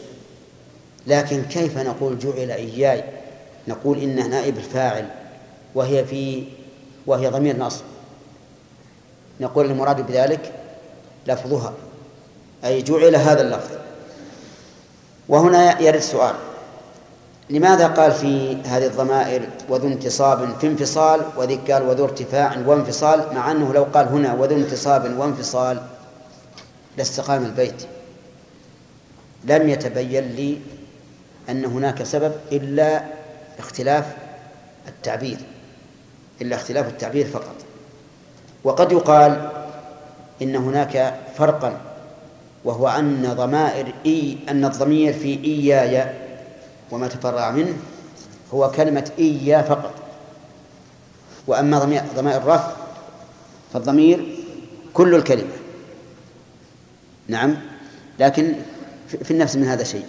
[1.07, 3.05] لكن كيف نقول جعل إياي؟
[3.69, 5.09] نقول إنه نائب الفاعل
[5.75, 6.45] وهي في
[7.07, 7.85] وهي ضمير نصب.
[9.41, 10.53] نقول المراد بذلك
[11.27, 11.75] لفظها
[12.65, 13.77] أي جعل هذا اللفظ.
[15.29, 16.35] وهنا يرد سؤال.
[17.51, 23.51] لماذا قال في هذه الضمائر وذو انتصاب في انفصال وذيك قال وذو ارتفاع وانفصال مع
[23.51, 25.83] أنه لو قال هنا وذو انتصاب وانفصال
[26.99, 27.87] لاستقام البيت؟
[29.45, 30.59] لم يتبين لي
[31.49, 33.03] أن هناك سبب إلا
[33.59, 34.05] اختلاف
[34.89, 35.39] التعبير
[36.43, 37.55] إلا اختلاف التعبير فقط.
[38.65, 39.51] وقد يقال
[40.43, 41.81] إن هناك فرقا
[42.65, 46.22] وهو أن ضمائر إي أن الضمير في إياي
[46.93, 47.75] وما تفرع منه
[48.55, 49.95] هو كلمة إيا فقط.
[51.47, 51.79] وأما
[52.17, 52.73] ضمائر الرفع
[53.73, 54.39] فالضمير
[54.95, 55.53] كل الكلمة.
[57.29, 57.57] نعم
[58.19, 58.55] لكن
[59.09, 60.07] في النفس من هذا شيء.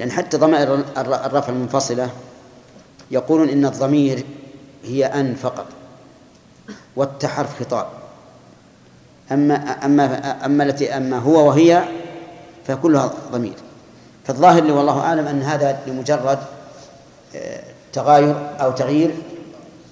[0.00, 2.10] لأن حتى ضمائر الرفع المنفصلة
[3.10, 4.24] يقولون إن الضمير
[4.84, 5.66] هي أن فقط
[6.96, 7.86] والتحرف خطاب.
[9.32, 10.04] أما أما
[10.46, 11.84] أما التي أما هو وهي
[12.66, 13.65] فكلها ضمير.
[14.26, 16.38] فالظاهر لي والله أعلم أن هذا لمجرد
[17.36, 17.62] آه،
[17.92, 19.14] تغاير أو تغيير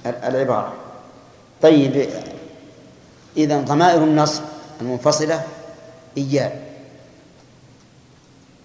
[0.07, 0.72] العبارة.
[1.62, 2.09] طيب
[3.37, 4.43] إذا ضمائر النصب
[4.80, 5.43] المنفصلة
[6.16, 6.53] إياه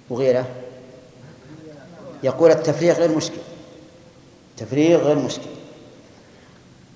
[0.10, 0.46] وغيره؟
[2.24, 3.42] يقول التفريغ غير مشكل.
[4.58, 5.50] تفريغ غير مشكل.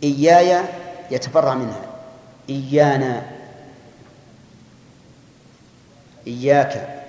[0.03, 0.63] إياي
[1.11, 1.82] يتفرع منها.
[2.49, 3.26] إيانا.
[6.28, 7.03] إياك.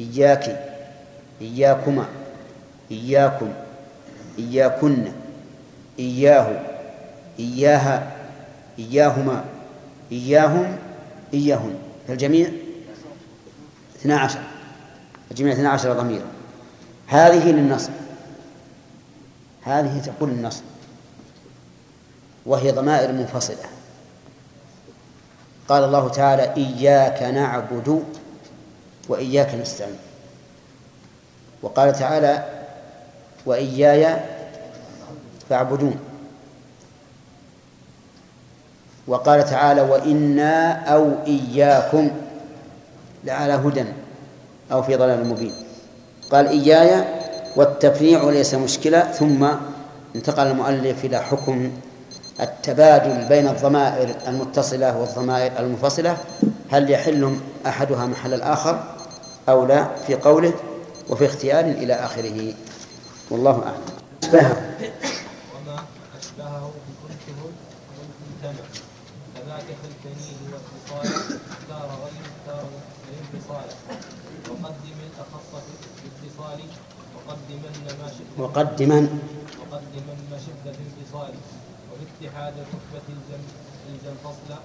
[0.00, 0.60] إياك
[1.40, 2.06] إياكما
[2.90, 3.52] إياكم
[4.38, 5.12] إياكن
[5.98, 6.60] إياه
[7.38, 8.12] إياها
[8.78, 9.44] إياهما
[10.12, 10.76] إياهم
[11.34, 11.74] إياهن.
[12.08, 12.48] فالجميع
[13.96, 14.40] اثنا عشر.
[15.30, 15.92] الجميع اثنا عشر
[17.06, 17.90] هذه للنصب.
[19.62, 20.62] هذه تقول النصب.
[22.46, 23.56] وهي ضمائر منفصلة.
[25.68, 28.04] قال الله تعالى إياك نعبد
[29.08, 29.96] وإياك نستعين.
[31.62, 32.44] وقال تعالى
[33.46, 34.16] وإياي
[35.50, 35.98] فاعبدون.
[39.06, 42.10] وقال تعالى وإنا أو إياكم
[43.24, 43.84] لعلى هدى
[44.72, 45.52] أو في ضلال مبين.
[46.30, 47.04] قال إياي
[47.56, 49.48] والتفريع ليس مشكلة ثم
[50.16, 51.72] انتقل المؤلف إلى حكم
[52.40, 56.16] التبادل بين الضمائر المتصلة والضمائر المنفصلة
[56.70, 57.36] هل يحل
[57.66, 58.93] أحدها محل الآخر؟
[59.48, 60.52] أو لا في قوله
[61.10, 62.54] وفي اختيار إلى آخره.
[63.30, 63.84] والله أعلم.
[64.22, 64.74] أشبهه
[65.54, 65.84] وما
[66.18, 67.40] أشبهه بكنته
[67.96, 68.64] والممتنع
[69.34, 71.24] كذاك في الكنيد والاتصال
[72.04, 72.24] غير
[73.08, 73.68] الانفصال
[74.50, 75.50] وقدم الأخص
[77.16, 79.00] وقدمن ما شئت وقدما
[79.60, 80.38] وقدمن ما
[81.92, 83.44] وباتحاد الرتبة الجم
[83.88, 84.58] الجم فصلا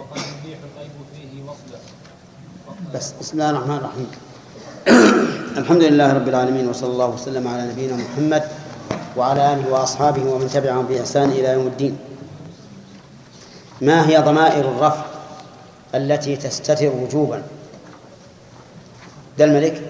[0.00, 1.78] وقد يبيح الغيب فيه وصلا
[2.94, 4.10] بس بسم الله الرحمن الرحيم.
[5.62, 8.42] الحمد لله رب العالمين وصلى الله وسلم على نبينا محمد
[9.16, 11.98] وعلى آله وأصحابه ومن تبعهم بإحسان إلى يوم الدين.
[13.80, 15.04] ما هي ضمائر الرفع
[15.94, 17.42] التي تستتر وجوبا؟
[19.38, 19.82] ده الملك.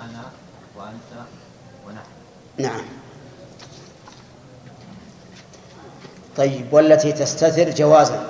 [0.00, 0.22] أنا
[0.76, 1.10] وأنت
[1.86, 2.06] ونحن.
[2.58, 2.84] نعم.
[6.36, 8.26] طيب والتي تستتر جوازا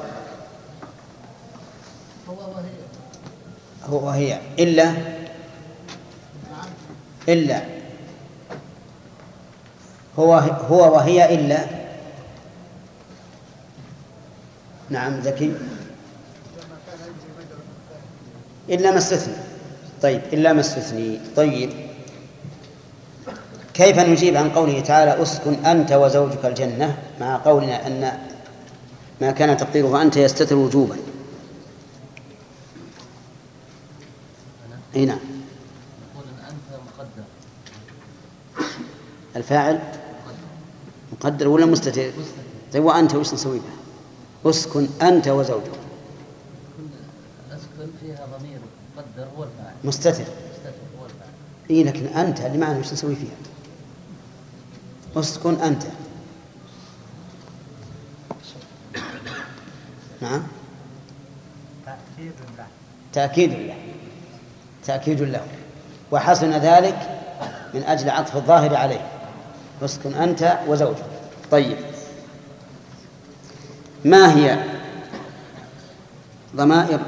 [2.28, 2.34] هو
[3.90, 4.92] وهي إلا
[7.28, 7.62] إلا
[10.18, 10.34] هو
[10.68, 11.58] هو وهي إلا
[14.90, 15.52] نعم ذكي
[18.68, 19.34] إلا ما استثني
[20.02, 21.20] طيب إلا ما استثني.
[21.36, 21.70] طيب.
[23.74, 28.12] كيف نجيب عن قوله تعالى أسكن أنت وزوجك الجنة مع قولنا أن
[29.20, 30.96] ما كان تقديره أنت يستتر وجوبا.
[34.96, 35.18] أي نعم.
[36.14, 37.24] نقول إن أنت مقدر
[39.36, 39.80] الفاعل
[41.12, 42.12] مقدر ولا مستتر؟
[42.72, 45.64] طيب وأنت وش نسوي به اسكن أنت وزوجك.
[46.76, 46.84] كل
[47.50, 48.58] أسكن فيها ضمير
[48.96, 49.74] مقدر هو الفاعل.
[49.84, 50.10] مستتر.
[50.10, 51.30] مستتر هو الفاعل.
[51.70, 53.36] إي لكن أنت اللي معنا وش نسوي فيها؟
[55.20, 55.82] اسكن أنت.
[60.20, 60.42] نعم.
[61.86, 62.66] تأكيد له
[63.12, 63.74] تأكيد له
[64.86, 65.46] تأكيد له.
[66.10, 67.20] وحسن ذلك
[67.74, 69.06] من أجل عطف الظاهر عليه.
[69.82, 71.04] اسكن أنت وزوجك.
[71.50, 71.76] طيب.
[74.04, 74.64] ما هي
[76.56, 77.00] ضمائر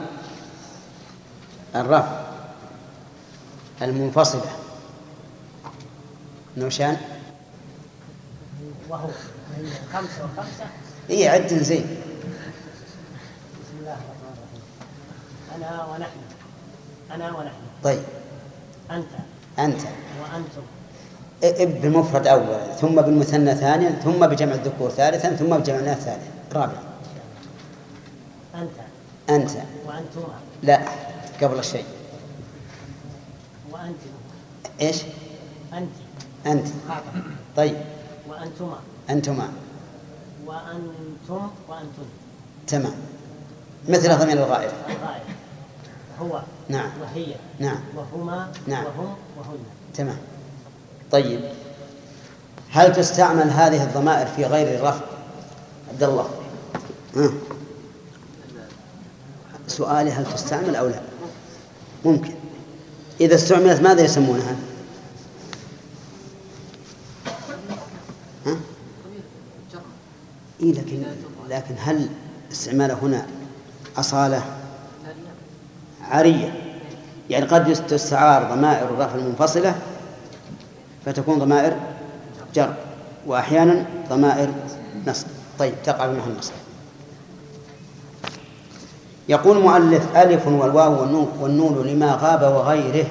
[1.75, 2.21] الرفع
[3.83, 4.51] المنفصلة؟
[6.57, 6.97] نوشان؟
[8.89, 9.09] وهو
[9.93, 10.67] خمسة وخمسة
[11.09, 11.87] هي عد زين.
[13.63, 14.63] بسم الله الرحمن الرحيم.
[15.57, 16.24] أنا ونحن.
[17.15, 17.55] أنا ونحن.
[17.85, 18.03] طيب.
[18.91, 19.07] أنت.
[19.59, 19.81] أنت.
[20.23, 20.63] وأنتم.
[21.45, 26.83] اب بالمفرد أولا ثم بالمثنى ثانيا ثم بجمع الذكور ثالثا ثم بجمع الإناث ثالثا رابعا
[28.55, 28.71] أنت.
[29.31, 29.51] أنت.
[29.87, 30.35] وأنتما.
[30.63, 30.81] لا
[31.43, 31.85] قبل الشيء
[33.73, 34.11] وأنتم.
[34.81, 35.03] إيش؟
[35.73, 35.91] أنت.
[36.47, 36.67] أنت.
[36.89, 37.23] خاطر
[37.57, 37.77] طيب.
[38.29, 38.79] وأنتما.
[39.11, 39.49] أنتما.
[40.47, 41.49] وأنتم.
[41.69, 42.07] وأنتن
[42.67, 42.95] تمام.
[43.89, 44.71] مثل ضمير الغائب.
[44.89, 45.23] الغائب
[46.21, 46.91] هو نعم.
[47.03, 47.35] وهي.
[47.59, 47.81] نعم.
[47.97, 48.85] وهما نعم.
[48.85, 49.59] وهم وهن.
[49.95, 50.19] تمام.
[51.11, 51.41] طيب.
[52.71, 55.05] هل تستعمل هذه الضمائر في غير الرفع؟
[55.91, 56.29] عبد الله.
[59.67, 61.01] سؤالي هل تستعمل أو لا؟
[62.05, 62.35] ممكن.
[63.21, 64.57] إذا استعملت ماذا يسمونها؟
[68.47, 68.57] ها؟
[70.61, 71.03] إيه لكن
[71.49, 72.09] لكن هل
[72.53, 73.27] استعماله هنا
[73.97, 74.64] أصالة؟
[76.11, 76.55] عارية
[77.31, 79.75] يعني قد تستعار ضمائر الرفع المنفصلة
[81.07, 81.77] فتكون ضمائر
[82.55, 82.75] جر
[83.27, 84.51] وأحيانا ضمائر
[85.07, 85.27] نصب.
[85.59, 86.53] طيب تقع في محل نصب
[89.29, 93.07] يقول مؤلف ألف والواو والنون, والنون لما غاب وغيره.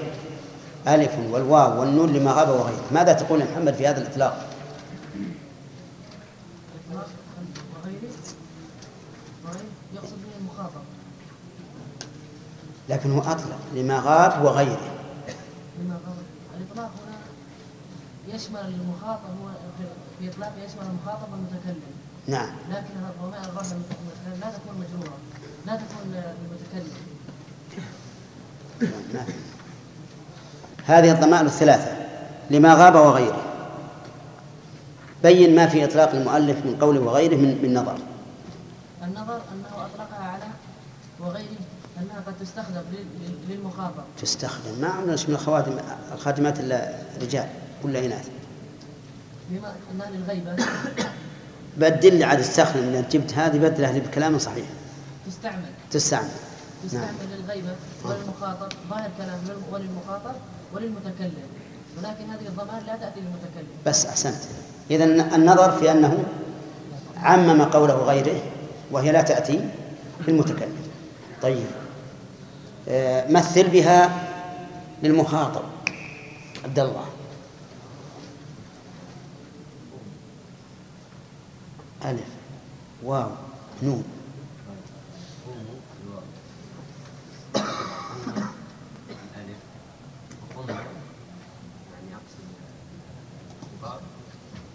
[0.87, 2.83] ألف والواو والنون لما غاب وغيره.
[2.91, 4.45] ماذا تقول يا محمد في هذا الإطلاق
[9.93, 10.81] يقصد به المخاطب
[12.93, 14.79] لكن هو أطلق لما غاب وغيره.
[15.79, 16.15] لما غاب
[16.57, 21.93] الإطلاق هنا يشمل المخاطب هو في- إطلاق يشمل المخاطب والمتكلم
[22.27, 22.49] نعم.
[22.69, 25.17] لكن ضمائر الرفع المتكلم لا تكون مجرورة.
[25.65, 26.93] لا تكون للمتكلم
[29.13, 29.33] ما في.
[30.85, 31.97] هذه الضمائر الثلاثة
[32.51, 33.41] لما غاب وغيره.
[35.23, 37.97] بين ما في إطلاق المؤلف من قوله وغيره من من نظر.
[39.03, 40.43] النظر أنه أطلقها على
[41.19, 41.57] وغيره.
[41.97, 44.03] أنها قد تستخدم لل- لل- للمخاطب.
[44.21, 44.81] تستخدم.
[44.81, 45.77] ما عندنا من الخواتم
[46.13, 47.47] الخادمات إلا رجال
[47.83, 48.27] ولا إناث.
[49.49, 50.55] بما أنها للغيبة
[51.77, 54.65] بدل لي عاد استخدم لأن جبت هذه بدلها لي بكلام صحيح.
[55.27, 55.65] تستعمل.
[55.91, 56.27] تستعمل.
[56.27, 56.87] نعم.
[56.87, 57.75] تستعمل للغيبة
[58.05, 60.35] وللمخاطب ظاهر كلام لل- وللمخاطب
[60.73, 61.47] وللمتكلم.
[61.97, 63.67] ولكن هذه الضمائر لا تأتي للمتكلم.
[63.85, 64.35] بس أحسنت.
[64.91, 65.03] إذا
[65.35, 66.23] النظر في أنه
[67.17, 68.41] عمم قوله غيره
[68.91, 69.69] وهي لا تأتي
[70.27, 70.75] للمتكلم.
[71.41, 71.65] طيب.
[73.29, 74.27] مثل بها
[75.03, 75.63] للمخاطب.
[76.63, 77.05] عبد الله.
[82.05, 82.27] ألف.
[83.03, 83.29] واو.
[83.83, 84.03] نون.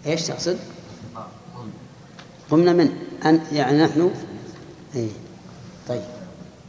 [0.05, 0.59] إيش تقصد؟
[2.51, 4.11] قمنا من أن يعني نحن
[4.95, 5.09] إيه.
[5.87, 6.01] طيب.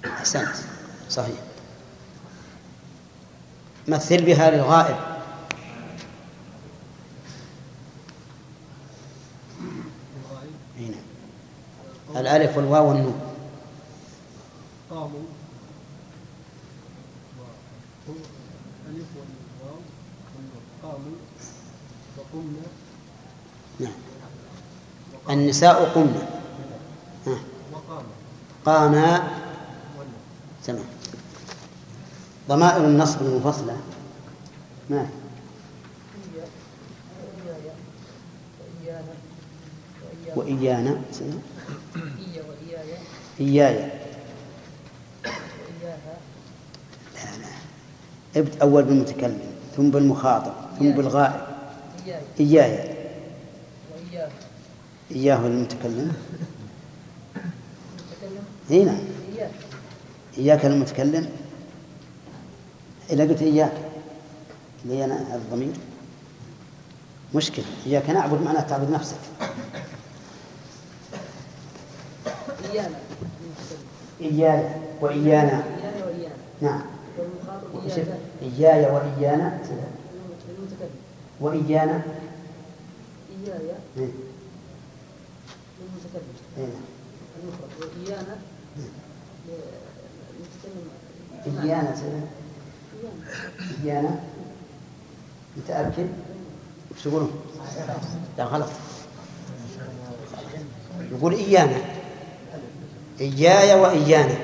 [0.05, 0.70] أحسنت.
[1.11, 1.37] صحيح.
[3.89, 4.97] مثل بها للغائب.
[10.79, 10.97] هنا.
[12.21, 13.21] الألف والواو والنون.
[14.91, 15.09] قاموا
[18.09, 18.13] و-
[18.89, 19.79] ألف والواو.
[20.83, 21.17] قاموا
[22.19, 22.63] وقمنا
[23.81, 23.93] نعم.
[25.31, 26.29] النساء قمنا.
[28.67, 29.19] قاما
[29.99, 30.21] والنون.
[30.65, 30.85] تمام.
[32.51, 33.77] ضمائر النصب المنفصلة.
[34.91, 35.07] ما.
[40.37, 41.01] وإيانا
[43.41, 43.75] إياي
[47.15, 47.49] لا لا.
[48.37, 49.41] ابد أول بالمتكلم
[49.77, 51.41] ثم بالمخاطب ثم بالغائب.
[52.41, 52.95] إياي
[55.11, 56.13] إياه المتكلم.
[58.21, 58.99] تكلم هنا.
[60.39, 61.40] إياك المتكلم.
[63.11, 63.73] إذا قلت إياك
[64.85, 65.73] اللي أنا هذا الضمير؟
[67.35, 69.17] مشكلة إياك نعبد معناه تعبد نفسك.
[72.73, 72.99] إيانا.
[74.21, 74.69] إياي
[75.01, 75.65] وإيانا.
[75.65, 76.83] إيانا وإيانا نعم.
[78.43, 79.61] إياي وإيانا.
[81.41, 82.03] وإيانا.
[83.47, 83.75] إياي.
[85.81, 86.73] للمتكلم.
[87.43, 88.37] المفرد وإيانا
[91.65, 91.95] إيانا.
[93.85, 94.21] إيانا
[95.57, 96.09] متأكد؟
[96.91, 97.33] وش تقولون؟
[98.39, 98.69] لا غلط.
[101.13, 101.77] يقول إيانا.
[103.21, 104.35] إياي وإيانا.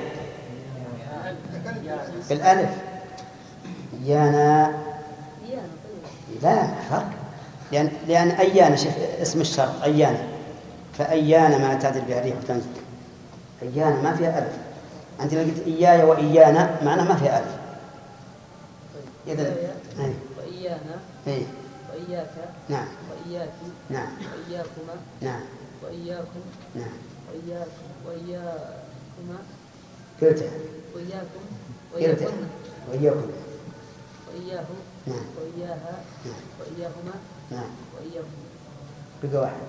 [2.29, 2.69] بالألف.
[4.03, 4.77] إيانا.
[6.43, 7.09] لا فرق.
[7.71, 10.23] لأن لأن أيانا شوف اسم الشرط أيانا.
[10.97, 12.67] فأيانا ما تعدل بها الريح وتنزل
[13.61, 14.57] أيانا ما فيها ألف.
[15.21, 17.56] أنت لو قلت إياي وإيانا معناه ما فيها ألف.
[19.27, 20.13] إياي أي.
[20.37, 21.43] وإيانا إيه
[21.91, 22.49] وإياك.
[22.69, 22.87] نعم.
[23.09, 23.53] وإياك.
[23.89, 24.07] نعم.
[24.33, 24.95] وإياكما.
[25.21, 25.41] نعم.
[25.83, 26.41] وإياكم.
[26.75, 26.97] نعم.
[27.29, 29.37] وإياكم وإياكما.
[30.21, 30.51] قلتها
[30.95, 31.43] وإياكم.
[31.93, 32.25] وإياكن
[32.89, 33.29] وإياكم.
[34.33, 34.65] وإياه
[35.07, 35.25] نعم.
[35.37, 36.03] وإياها.
[36.25, 36.41] نعم.
[36.59, 37.13] وإياهما.
[37.51, 37.69] نعم.
[37.97, 38.31] وإياهم.
[39.23, 39.61] بقى واحد.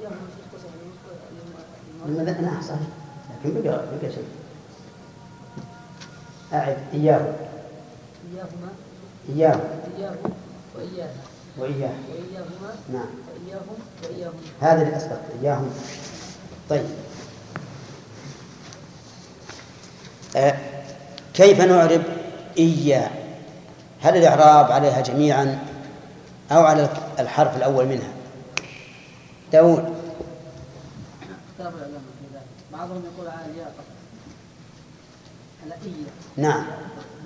[0.00, 0.68] إياهم مش يختصر
[1.30, 2.20] اليوم.
[2.20, 2.80] لما نعم صحيح
[3.44, 4.24] لكن بقى بقى شيء.
[6.54, 7.34] أعد إياه.
[8.32, 8.72] إياهما.
[9.28, 9.60] إياه.
[9.98, 10.14] إياه
[10.76, 11.10] وإياها
[11.58, 11.92] وإياه.
[12.10, 12.74] وإياهما.
[12.92, 13.06] نعم.
[13.32, 14.34] وإياهم وإياهم.
[14.60, 15.70] هذا اللي أسبق إياهم.
[16.70, 16.84] طيب.
[20.36, 20.56] آه
[21.34, 22.02] كيف نعرب
[22.58, 23.10] إيا
[24.00, 25.58] هل الإعراب عليها جميعا
[26.52, 26.88] أو على
[27.18, 28.12] الحرف الأول منها؟
[29.52, 29.94] داود
[32.72, 33.74] بعضهم يقول على الياء
[36.36, 36.64] نعم.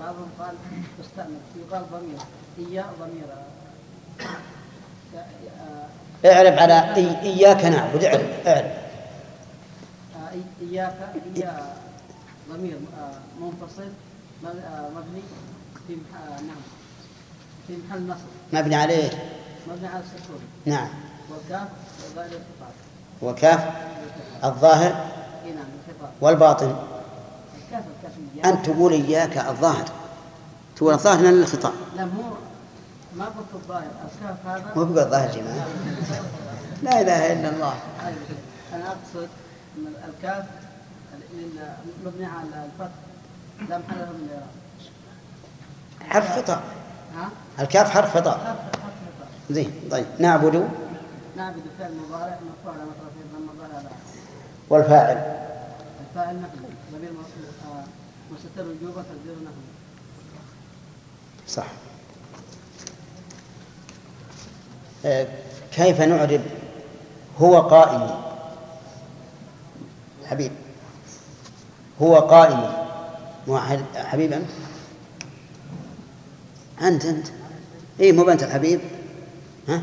[0.00, 0.54] بعضهم قال
[1.00, 2.18] استعمل يقال ضمير
[2.58, 3.26] إيا ضمير.
[6.26, 8.66] اعرف على إي- إياك نعبد اعرف اعرف.
[10.16, 11.74] آه، إي- إياك إيا
[12.52, 13.10] ضمير آه،
[13.44, 13.88] منفصل
[14.44, 15.22] آه، مبني
[15.88, 15.96] في
[16.46, 16.56] نعم
[17.66, 18.20] في محل نصب.
[18.52, 19.10] مبني عليه
[19.68, 20.40] مبني على السكون.
[20.66, 20.88] نعم.
[21.30, 21.68] والكاف
[22.16, 22.72] ظاهر الخطاب.
[23.22, 23.64] وكاف
[24.44, 24.92] الظاهر
[25.46, 25.66] نعم
[26.20, 26.76] والباطن.
[28.44, 29.84] أنت تقول إياك الظاهر.
[30.76, 32.22] تقول الظاهر من الخطاب لا مو
[33.16, 33.82] ما قلت الظاهر.
[33.82, 35.66] الكاف هذا؟ مو بقول الظاهر جماعة.
[36.82, 37.74] لا إله إلا الله.
[38.06, 38.18] أيوة.
[38.74, 39.28] أنا أقصد
[39.78, 40.44] إن الكاف
[41.34, 42.94] ال- مبني على الفتح.
[43.68, 44.46] لا محل من الاعراب
[46.08, 47.28] حرف ها؟
[47.60, 48.56] الكاف حرف خطاب
[49.50, 50.06] زين طيب.
[50.18, 50.68] نعبد.
[51.36, 53.82] نعبد فعل مضارع مرفوع على مطرف ضم الظاهر
[54.70, 55.36] والفاعل.
[56.10, 57.16] الفاعل نحن ضمير م-
[59.44, 59.52] نحن
[61.48, 61.66] صح.
[65.04, 65.26] آه،
[65.72, 66.40] كيف نعرب
[67.38, 68.20] هو قائم؟
[70.26, 70.52] حبيب.
[72.02, 72.86] هو قائم.
[73.94, 74.50] حبيب أنت؟
[76.82, 77.26] أنت أنت.
[78.00, 78.80] إيه مو أنت الحبيب.
[79.68, 79.82] ها؟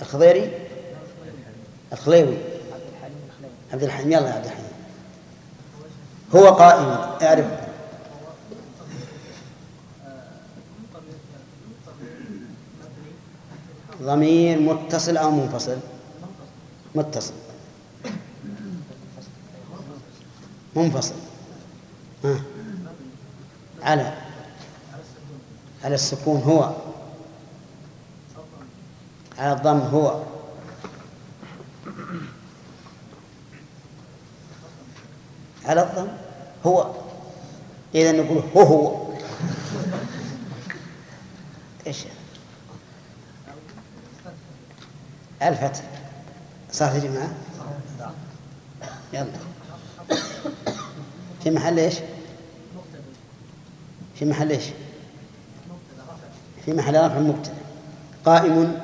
[0.00, 0.52] الخضيري؟
[1.92, 2.36] الخليوي.
[3.72, 4.63] عبد الحليم يلا يا عبد الحليم.
[6.34, 6.88] هو قائم.
[7.22, 7.46] اعرف.
[14.02, 15.78] ضمير متصل أو منفصل؟
[16.94, 17.32] متصل.
[20.76, 21.14] منفصل.
[22.24, 22.40] ها.
[23.82, 24.14] على.
[25.84, 26.74] على السكون هو.
[29.38, 30.22] على الضم هو.
[35.64, 36.23] على الضم.
[36.66, 36.90] هو.
[37.94, 39.04] إذا نقول هو هو.
[41.86, 42.04] إيش؟
[45.42, 45.82] الفتح.
[46.72, 47.34] صح يا جماعة؟
[49.12, 49.26] يلا.
[51.42, 51.94] في محل إيش؟
[54.14, 54.64] في محل إيش؟
[56.64, 57.54] في محل رفع مبتدأ.
[58.24, 58.80] قائم.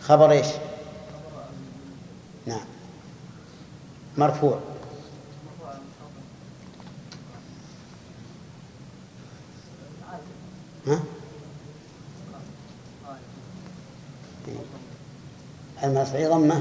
[0.00, 0.46] خبر إيش؟
[2.46, 2.64] نعم.
[4.18, 4.60] مرفوع.
[10.86, 11.00] ها؟
[15.84, 16.60] المرفوع ضمة؟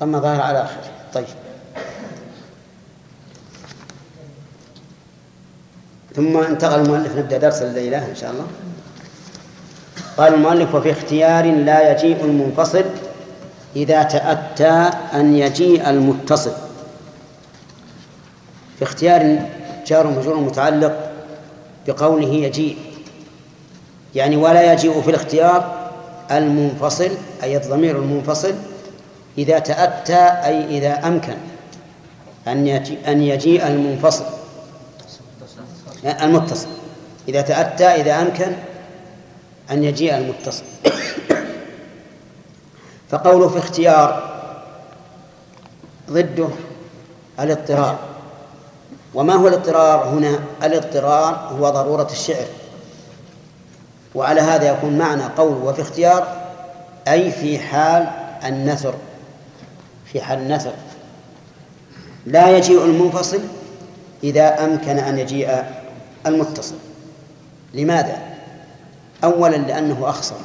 [0.00, 0.90] ضمة ظاهر على آخره.
[1.14, 1.26] طيب.
[6.14, 8.46] ثم انتقل المؤلف نبدأ درس الليلة إن شاء الله.
[10.16, 12.84] قال المؤلف وفي اختيار لا يجيء المنفصل
[13.76, 16.52] إذا تأتى أن يجيء المتصل.
[18.78, 19.50] في اختيار
[19.86, 21.10] جار مجرور متعلق
[21.86, 22.76] بقوله يجيء.
[24.14, 25.90] يعني ولا يجيء في الاختيار
[26.30, 27.10] المنفصل
[27.42, 28.54] أي الضمير المنفصل
[29.38, 31.36] إذا تأتى أي إذا أمكن
[32.48, 34.24] أن يجيء, أن يجيء المنفصل.
[36.04, 36.68] المتصل.
[37.28, 38.52] إذا تأتى إذا أمكن
[39.70, 40.64] أن يجيء المتصل.
[43.10, 44.34] فقوله في اختيار
[46.10, 46.48] ضده
[47.40, 48.13] الاضطرار.
[49.14, 52.46] وما هو الاضطرار هنا؟ الاضطرار هو ضرورة الشعر.
[54.14, 56.44] وعلى هذا يكون معنى قول وفي اختيار
[57.08, 58.06] أي في حال
[58.44, 58.94] النثر.
[60.04, 60.72] في حال النثر.
[62.26, 63.40] لا يجيء المنفصل
[64.24, 65.64] إذا أمكن أن يجيء
[66.26, 66.74] المتصل.
[67.74, 68.18] لماذا؟
[69.24, 70.36] أولا لأنه أخصر.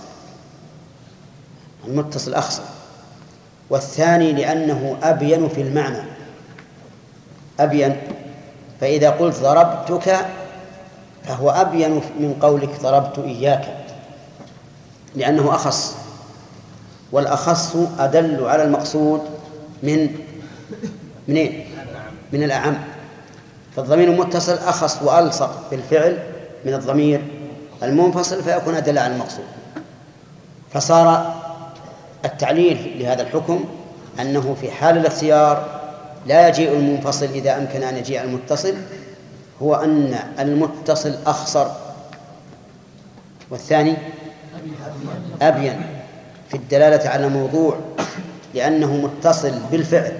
[1.88, 2.64] المتصل أخصر.
[3.70, 6.04] والثاني لأنه أبين في المعنى.
[7.60, 8.02] أبين
[8.82, 10.16] فإذا قلت ضربتك
[11.24, 13.78] فهو أبين من قولك ضربت إياك
[15.16, 15.96] لأنه أخص
[17.12, 19.22] والأخص أدل على المقصود
[19.84, 20.16] من
[21.28, 21.66] منين؟
[22.34, 22.78] من الأعم
[23.76, 26.18] فالضمير المتصل أخص وألصق بالفعل
[26.66, 27.22] من الضمير
[27.84, 29.46] المنفصل فيكون أدل على المقصود
[30.74, 31.36] فصار
[32.26, 33.66] التعليل لهذا الحكم
[34.22, 35.79] أنه في حال الاختيار
[36.26, 38.74] لا يجيء المنفصل إذا أمكن أن يجيء المتصل
[39.62, 41.68] هو أن المتصل أخصر.
[43.50, 43.96] والثاني
[45.42, 45.82] أبين
[46.50, 47.78] في الدلالة على موضوع
[48.54, 50.18] لأنه متصل بالفعل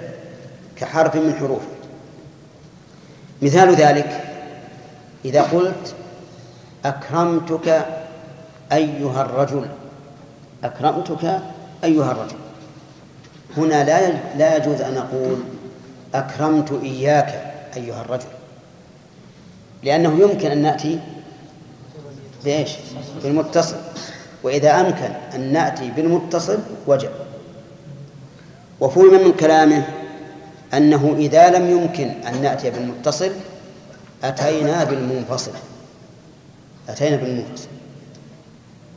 [0.76, 1.68] كحرف من حروفه
[3.42, 4.24] مثال ذلك
[5.26, 5.96] إذا قلت
[6.86, 7.86] أكرمتك
[8.72, 9.66] أيها الرجل
[10.64, 11.40] أكرمتك
[11.84, 12.38] أيها الرجل.
[13.58, 15.38] هنا لا لا يجوز أن أقول
[16.16, 18.28] أكرمت إياك أيها الرجل.
[19.84, 21.00] لأنه يمكن أن نأتي
[22.44, 22.72] بإيش؟
[23.24, 23.76] بالمتصل.
[24.44, 27.10] وإذا أمكن أن نأتي بالمتصل وجب.
[28.80, 29.86] وفهم من كلامه
[30.74, 33.32] أنه إذا لم يمكن أن نأتي بالمتصل
[34.24, 35.52] أتينا بالمنفصل.
[36.90, 37.68] أتينا بالمنفصل.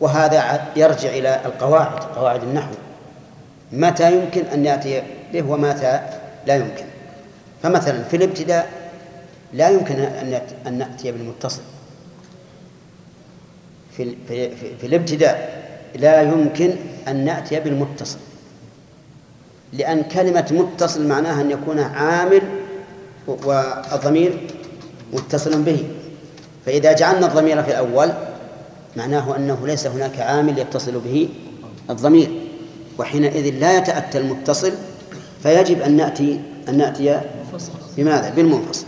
[0.01, 2.73] وهذا يرجع إلى القواعد قواعد النحو.
[3.73, 5.03] متى يمكن أن يأتي
[5.33, 6.01] به ومتى
[6.47, 6.92] لا يمكن؟
[7.63, 8.71] فمثلا في الابتداء
[9.53, 9.95] لا يمكن
[10.67, 11.63] أن نأتي بالمتصل.
[13.97, 15.63] في, في, في الابتداء
[15.95, 16.75] لا يمكن
[17.09, 18.19] أن نأتي بالمتصل.
[19.73, 22.43] لأن كلمة متصل معناها أن يكون عامل
[23.27, 24.41] والضمير
[25.13, 25.85] متصل به.
[26.67, 28.13] فإذا جعلنا الضمير في الأول
[28.97, 31.29] معناه أنه ليس هناك عامل يتصل به
[31.91, 32.31] الضمير.
[32.99, 34.73] وحينئذ لا يتأتى المتصل
[35.43, 37.21] فيجب أن نأتي أن نأتي
[37.97, 38.87] بماذا؟ بالمنفصل.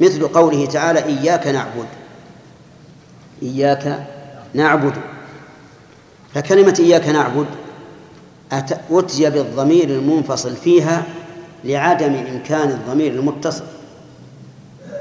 [0.00, 1.86] مثل قوله تعالى إياك نعبد.
[3.42, 4.06] إياك
[4.54, 4.94] نعبد.
[6.34, 7.46] فكلمة إياك نعبد
[8.52, 11.02] أتي بالضمير المنفصل فيها
[11.64, 13.64] لعدم إمكان الضمير المتصل.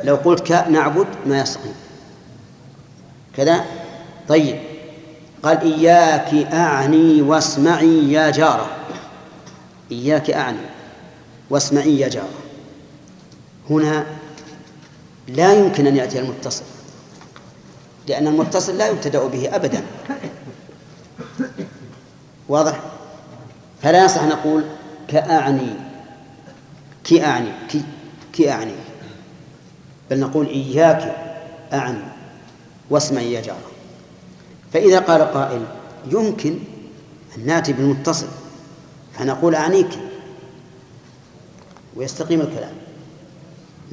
[0.04, 1.76] لو قلت نعبد ما يستقيم
[3.38, 3.66] كذا؟
[4.28, 4.60] طيب.
[5.44, 8.68] قال إياك أعني واسمعي يا جارة.
[9.92, 10.58] إياك أعني
[11.50, 12.43] واسمعي يا جارة.
[13.70, 14.06] هنا
[15.28, 16.64] لا يمكن أن يأتي المتصل
[18.08, 19.84] لأن المتصل لا يبتدأ به أبدا.
[22.50, 22.80] واضح؟
[23.82, 24.64] فلا يصح نقول
[25.08, 25.76] كأعني
[27.04, 27.82] كي أعني كي,
[28.34, 28.74] كي أعني
[30.10, 31.16] بل نقول إياك
[31.74, 32.04] أعني
[32.90, 33.72] واسمعي يا جارة.
[34.74, 35.66] فإذا قال قائل
[36.12, 36.60] يمكن
[37.38, 38.28] أن نأتي بالمتصل
[39.14, 39.90] فنقول أعنيك
[41.96, 42.83] ويستقيم الكلام.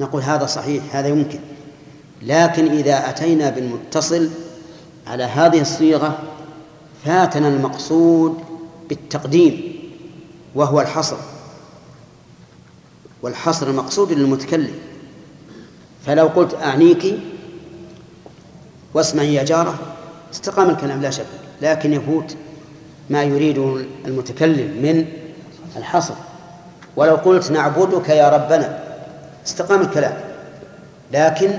[0.01, 1.39] نقول هذا صحيح هذا يمكن.
[2.21, 4.29] لكن إذا أتينا بالمتصل
[5.07, 6.19] على هذه الصيغة
[7.05, 8.37] فاتنا المقصود
[8.89, 9.75] بالتقديم
[10.55, 11.17] وهو الحصر.
[13.21, 14.73] والحصر مقصود للمتكلم.
[16.05, 17.19] فلو قلت أعنيك
[18.93, 19.79] واسمعي يا جارة
[20.33, 21.25] استقام الكلام لا شك.
[21.61, 22.35] لكن يفوت
[23.09, 25.05] ما يريده المتكلم من
[25.77, 26.13] الحصر.
[26.95, 28.90] ولو قلت نعبدك يا ربنا
[29.45, 30.17] استقام الكلام
[31.11, 31.51] لكن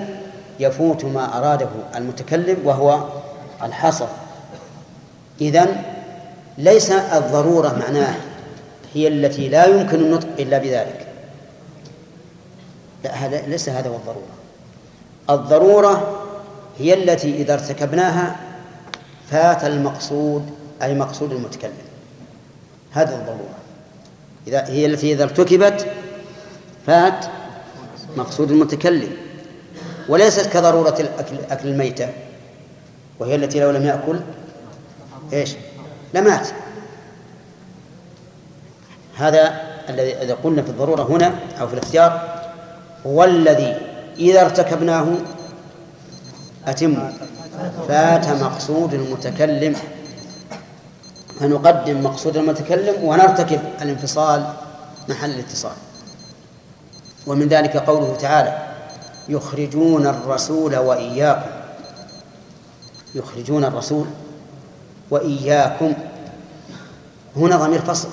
[0.61, 3.09] يفوت ما أراده المتكلم وهو
[3.63, 4.07] الحصر.
[5.41, 5.83] إذن
[6.59, 8.15] ليس الضرورة معناه
[8.95, 11.07] هي التي لا يمكن النطق إلا بذلك.
[13.05, 14.33] لا هذا ليس هذا هو الضرورة.
[15.31, 16.21] الضرورة
[16.79, 18.37] هي التي إذا ارتكبناها
[19.31, 20.51] فات المقصود
[20.83, 21.73] أي مقصود المتكلم.
[22.93, 23.59] هذا الضرورة.
[24.47, 25.87] إذا هي التي إذا ارتكبت
[26.87, 27.25] فات
[28.17, 29.13] مقصود المتكلم
[30.09, 32.09] وليست كضرورة الأكل أكل الميتة
[33.19, 34.21] وهي التي لو لم يأكل
[35.33, 35.55] إيش؟
[36.15, 36.49] لمات.
[39.17, 42.43] هذا الذي إذا قلنا في الضرورة هنا أو في الاختيار
[43.07, 43.77] هو الذي
[44.19, 45.07] إذا ارتكبناه
[46.67, 47.13] أتم.
[47.89, 49.77] فات مقصود المتكلم.
[51.41, 54.53] فنقدم مقصود المتكلم ونرتكب الانفصال
[55.09, 55.73] محل الاتصال.
[57.27, 58.73] ومن ذلك قوله تعالى
[59.29, 61.51] يخرجون الرسول وإياكم.
[63.15, 64.07] يخرجون الرسول
[65.11, 65.93] وإياكم.
[67.37, 68.09] هنا ضمير فصل.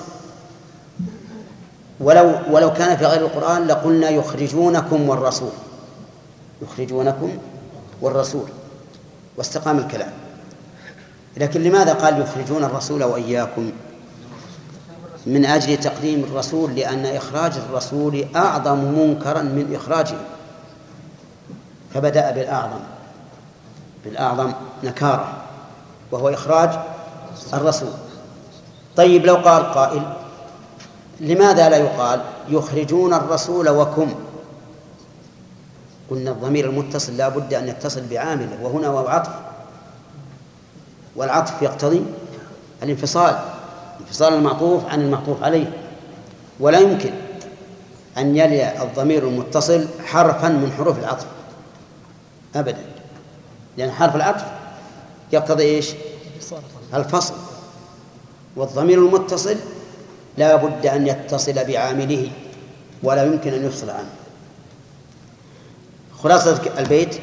[2.00, 5.52] ولو ولو كان في غير القرآن لقلنا يخرجونكم والرسول.
[6.62, 7.38] يخرجونكم
[8.00, 8.48] والرسول.
[9.36, 10.12] واستقام الكلام.
[11.36, 13.72] لكن لماذا قال يخرجون الرسول وإياكم؟
[15.26, 20.16] من أجل تقديم الرسول لأن إخراج الرسول أعظم منكرا من إخراجه.
[21.94, 22.80] فبدأ بالأعظم
[24.04, 24.52] بالأعظم
[24.84, 25.32] نكارة
[26.12, 26.70] وهو إخراج
[27.54, 27.90] الرسول.
[28.96, 30.02] طيب لو قال قائل
[31.20, 34.14] لماذا لا يقال يخرجون الرسول وكم؟
[36.10, 39.30] قلنا الضمير المتصل لا بد أن يتصل بعامله وهنا هو عطف
[41.16, 42.04] والعطف يقتضي
[42.82, 43.38] الانفصال.
[44.00, 45.72] انفصال المعطوف عن المعطوف عليه.
[46.60, 47.10] ولا يمكن
[48.18, 51.26] أن يلي الضمير المتصل حرفا من حروف العطف.
[52.54, 52.84] أبدا.
[53.76, 54.44] لأن حرف العطف
[55.32, 55.90] يقتضي إيش؟
[56.94, 57.34] الفصل.
[58.56, 59.56] والضمير المتصل
[60.38, 62.30] لا بد أن يتصل بعامله
[63.02, 64.10] ولا يمكن أن يفصل عنه.
[66.22, 67.20] خلاصة البيت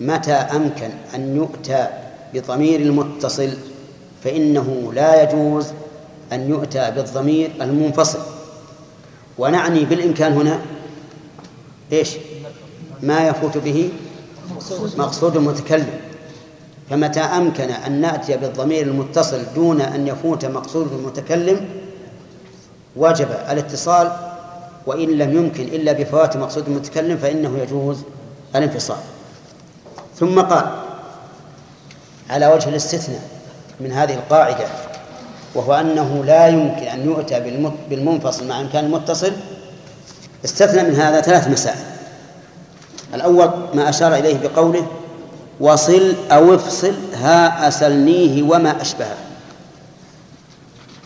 [0.00, 1.88] متى أمكن أن يؤتى
[2.34, 3.50] بضمير المتصل؟
[4.24, 5.66] فإنه لا يجوز
[6.32, 8.18] أن يؤتى بالضمير المنفصل.
[9.38, 10.60] ونعني بالإمكان هنا
[11.92, 12.16] إيش؟
[13.02, 13.90] ما يفوت به
[14.96, 16.00] مقصود المتكلم
[16.90, 21.68] فمتى أمكن أن نأتي بالضمير المتصل دون أن يفوت مقصود المتكلم
[22.96, 24.12] وجب الاتصال
[24.86, 27.98] وإن لم يمكن إلا بفوات مقصود المتكلم فإنه يجوز
[28.56, 28.96] الانفصال.
[30.16, 30.66] ثم قال
[32.30, 33.22] على وجه الاستثناء
[33.80, 34.66] من هذه القاعدة
[35.54, 37.40] وهو أنه لا يمكن أن يؤتى
[37.90, 39.32] بالمنفصل مع إمكان المتصل.
[40.44, 41.78] استثنى من هذا ثلاث مسائل.
[43.14, 44.86] الأول ما أشار إليه بقوله
[45.60, 49.16] وصل أو افصل ها أسلنيه وما أشبهه.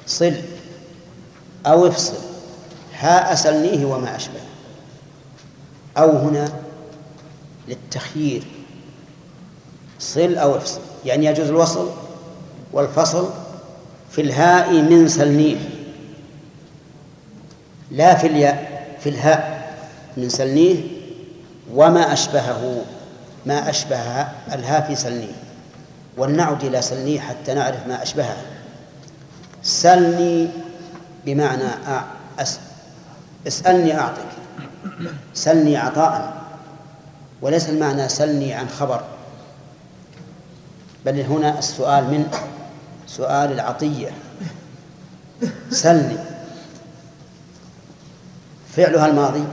[0.07, 0.35] صل
[1.67, 2.15] أو افصل
[2.99, 4.47] ها أسلنيه وما أشبهه.
[5.99, 6.53] أو هنا
[7.69, 8.43] للتخيير
[9.99, 11.91] صل أو افصل يعني يجوز الوصل
[12.73, 13.29] والفصل
[14.13, 15.57] في الهاء من سلنيه
[17.91, 19.75] لا في الياء في الهاء
[20.17, 20.81] من سلنيه
[21.75, 22.85] وما أشبهه
[23.47, 24.21] ما أشبه
[24.53, 25.33] الهاء في سلنيه
[26.17, 28.37] ولنعد إلى سلنيه حتى نعرف ما أشبهه.
[29.63, 30.49] سلني
[31.25, 31.69] بمعنى
[32.39, 32.59] أس
[33.47, 34.27] اسألني أعطك.
[35.35, 36.43] سلني عطاء.
[37.43, 39.05] وليس المعنى سلني عن خبر.
[41.07, 42.27] بل هنا السؤال من
[43.17, 44.11] سؤال العطية.
[45.71, 46.17] سلني.
[48.77, 49.45] فعلها الماضي.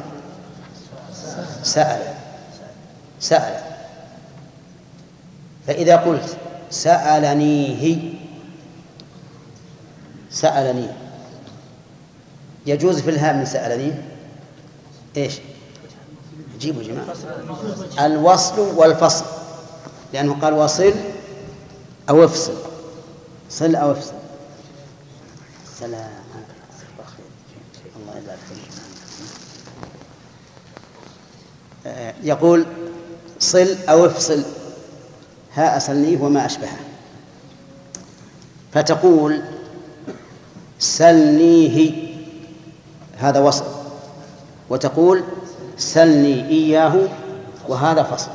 [1.64, 2.14] سأل.
[3.20, 3.64] سأل.
[5.68, 6.38] فإذا قلت
[6.72, 8.14] سألنيه.
[10.32, 10.88] سألني.
[12.66, 13.94] يجوز في الهاء من سألني
[15.18, 15.40] إيش؟
[16.60, 17.16] جيبوا جماعة.
[18.06, 19.26] الوصل والفصل.
[20.14, 20.94] لأنه قال وصل
[22.10, 22.69] أو افصل.
[23.50, 24.14] صل أو افصل
[25.80, 26.12] سلام.
[27.96, 28.40] الله يبارك
[31.86, 32.66] آه، يقول
[33.40, 34.44] صل أو افصل.
[35.54, 36.80] ها أسلنيه وما أشبهه
[38.74, 39.42] فتقول
[40.80, 41.92] سلنيه
[43.18, 43.66] هذا وصل.
[44.70, 45.24] وتقول
[45.78, 47.08] سلني إياه
[47.68, 48.32] وهذا فصل.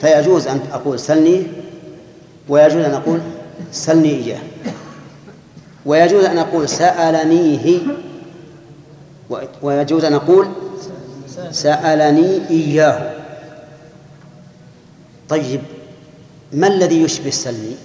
[0.00, 1.46] فيجوز أن أقول سلني
[2.48, 3.20] ويجوز أن أقول
[3.72, 4.40] سلني إياه
[5.86, 7.80] ويجوز أن أقول سألنيه
[9.62, 10.48] ويجوز أن أقول
[11.50, 13.14] سألني إياه.
[15.28, 15.60] طيب
[16.52, 17.76] ما الذي يشبه السلني؟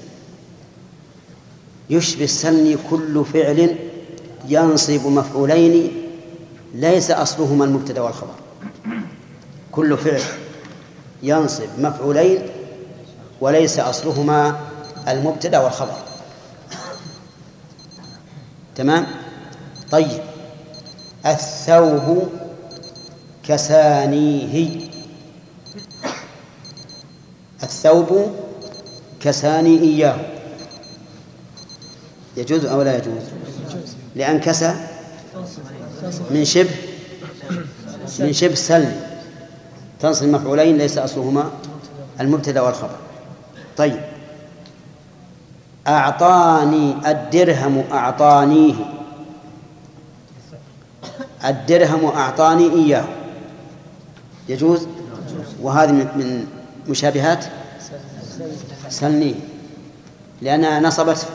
[1.89, 3.75] يشبه السلني كل فعل
[4.47, 5.91] ينصب مفعولين
[6.75, 8.35] ليس أصلهما المبتدأ والخبر.
[9.71, 10.21] كل فعل
[11.23, 12.41] ينصب مفعولين
[13.41, 14.59] وليس أصلهما
[15.07, 15.97] المبتدأ والخبر.
[18.75, 19.07] تمام؟
[19.91, 20.21] طيب.
[21.25, 22.29] الثوب
[23.43, 24.89] كسانيه.
[27.63, 28.35] الثوب
[29.19, 30.15] كساني إياه.
[32.37, 33.23] يجوز أو لا يجوز؟
[34.15, 34.75] لأن كسى
[36.31, 36.69] من شبه
[38.19, 39.01] من شبه سلم.
[39.99, 41.51] تنصب مفعولين ليس أصلهما
[42.19, 42.97] المبتدأ والخبر.
[43.77, 44.08] طيب.
[45.89, 48.73] أعطاني الدرهم أعطانيه.
[51.45, 53.03] الدرهم أعطاني إياه.
[54.49, 54.87] يجوز؟
[55.61, 56.47] وهذه من
[56.87, 57.45] مشابهات؟
[58.89, 59.35] سلني.
[60.41, 61.27] لأنها نصبت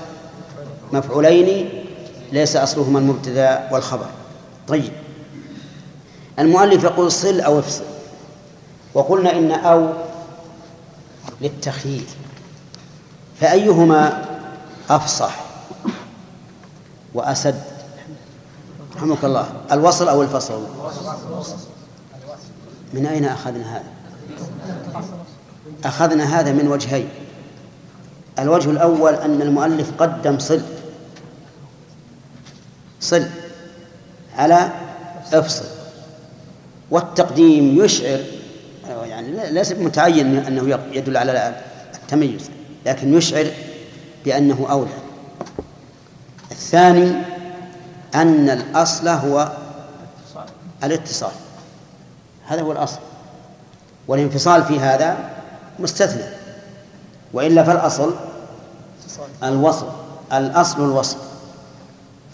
[0.93, 1.69] مفعولين
[2.33, 4.07] ليس أصلهما المبتدأ والخبر.
[4.69, 4.93] طيب.
[6.39, 7.85] المؤلف يقول صل أو افصل.
[8.95, 9.93] وقلنا إن أو
[11.41, 12.05] للتخيير
[13.41, 14.34] فأيهما
[14.91, 15.41] أفصح
[17.15, 17.55] وأسد.
[18.97, 19.53] رحمك الله.
[19.73, 20.67] الوصل أو الفصل؟
[22.95, 23.85] من أين أخذنا هذا؟
[25.85, 27.09] أخذنا هذا من وجهين.
[28.39, 30.63] الوجه الأول أن المؤلف قدم صل.
[33.01, 33.27] صل
[34.37, 34.73] على
[35.33, 35.65] إفصل.
[36.91, 38.21] والتقديم يشعر
[39.05, 41.55] يعني ليس متعين أنه يدل على
[41.95, 42.51] التميز
[42.87, 43.47] لكن يشعر
[44.25, 44.91] بأنه أولى.
[46.51, 47.23] الثاني
[48.15, 49.53] أن الأصل هو
[50.85, 51.33] الاتصال.
[52.47, 52.99] هذا هو الأصل.
[54.09, 55.31] والانفصال في هذا
[55.79, 56.25] مستثنى.
[57.33, 58.15] وإلا فالأصل
[59.43, 59.87] الوصل
[60.33, 61.17] الأصل الوصل.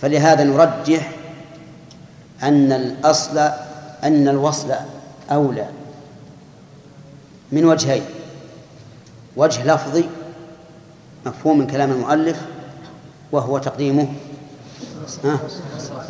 [0.03, 1.11] فلهذا نرجح
[2.43, 3.39] أن الأصل
[4.05, 4.75] أن الوصل
[5.31, 5.67] أولى.
[7.53, 8.05] من وجهين.
[9.37, 10.05] وجه لفظي
[11.26, 12.40] مفهوم من كلام المؤلف
[13.32, 14.09] وهو تقديمه.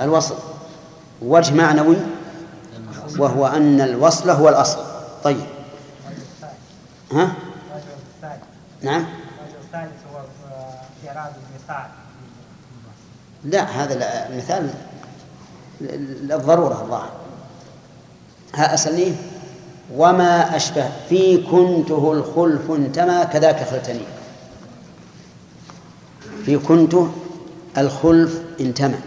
[0.01, 0.35] الوصل.
[1.23, 1.97] وجه معنوي
[3.19, 4.79] وهو أن الوصل هو الأصل.
[5.25, 5.41] طيب.
[7.13, 7.33] ها؟
[8.83, 9.05] نعم.
[13.45, 14.71] لا هذا المثال
[15.81, 17.11] للضرورة الظاهر.
[18.55, 19.15] ها أسألني.
[19.97, 24.20] وما أشبه في كنته الخلف انتمى كذاك خلتني.
[26.45, 27.13] في كنته
[27.79, 28.99] الخلف انتمى.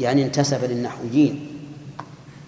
[0.00, 1.46] يعني انتسب للنحويين.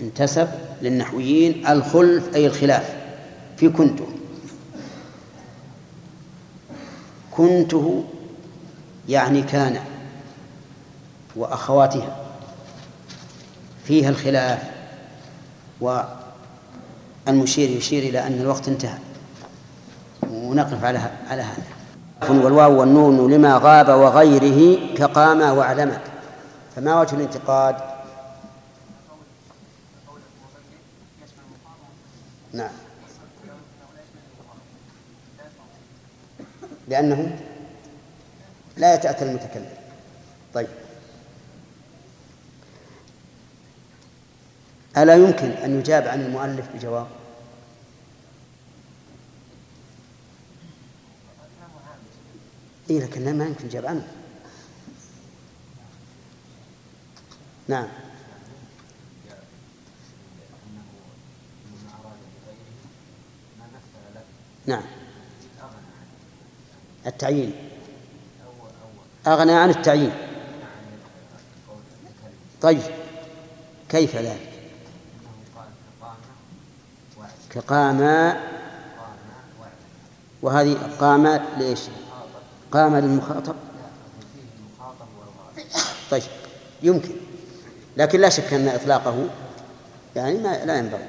[0.01, 0.49] انتسب
[0.83, 2.97] للنحويين الخلف أي الخلاف.
[3.57, 4.07] في كنته
[7.31, 8.05] كنته
[9.09, 9.81] يعني كان
[11.37, 12.17] وأخواتها.
[13.85, 14.63] فيها الخلاف
[15.81, 18.99] والمشير يشير إلى أن الوقت انتهى.
[20.31, 20.99] ونقف على
[21.31, 21.72] على هذا.
[22.31, 26.01] والواو والنون لما غاب وغيره كقام وعلمت
[26.77, 27.77] فما وجه الانتقاد؟
[32.53, 32.71] نعم.
[36.89, 37.39] لأنه
[38.77, 39.71] لا يتأتى المتكلم.
[40.55, 40.69] طيب.
[44.97, 47.07] ألا يمكن أن يجاب عن المؤلف بجواب؟
[52.93, 54.07] إيه لكن ما يمكن يجاب عنه
[57.69, 57.89] نعم.
[64.67, 64.83] نعم.
[67.07, 67.53] التعيين.
[69.27, 70.13] أغنى عن التعيين.
[72.63, 72.83] طيب.
[73.89, 74.53] كيف ذلك؟
[77.51, 78.01] كقام
[80.43, 81.81] وهذه قام ليش
[82.73, 83.55] قام للمخاطب؟
[86.11, 86.23] طيب
[86.83, 87.11] يمكن.
[87.97, 89.29] لكن لا شك أن إطلاقه
[90.17, 91.09] يعني ما لا ينبغي.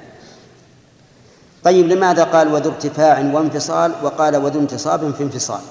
[1.63, 5.61] طيب لماذا قال وذو ارتفاع وانفصال؟ وقال وذو انتصاب في انفصال.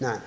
[0.00, 0.20] نعم.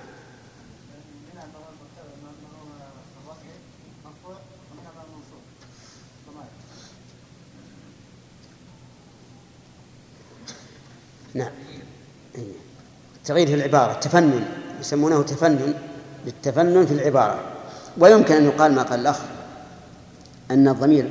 [11.34, 11.52] نعم
[12.34, 12.52] إيه.
[13.30, 14.44] تغيير في العبارة تفنن
[14.80, 15.74] يسمونه تفنن
[16.26, 17.38] للتفنن في العبارة.
[17.98, 19.18] ويمكن أن يقال ما قال الأخ
[20.50, 21.10] أن الضمير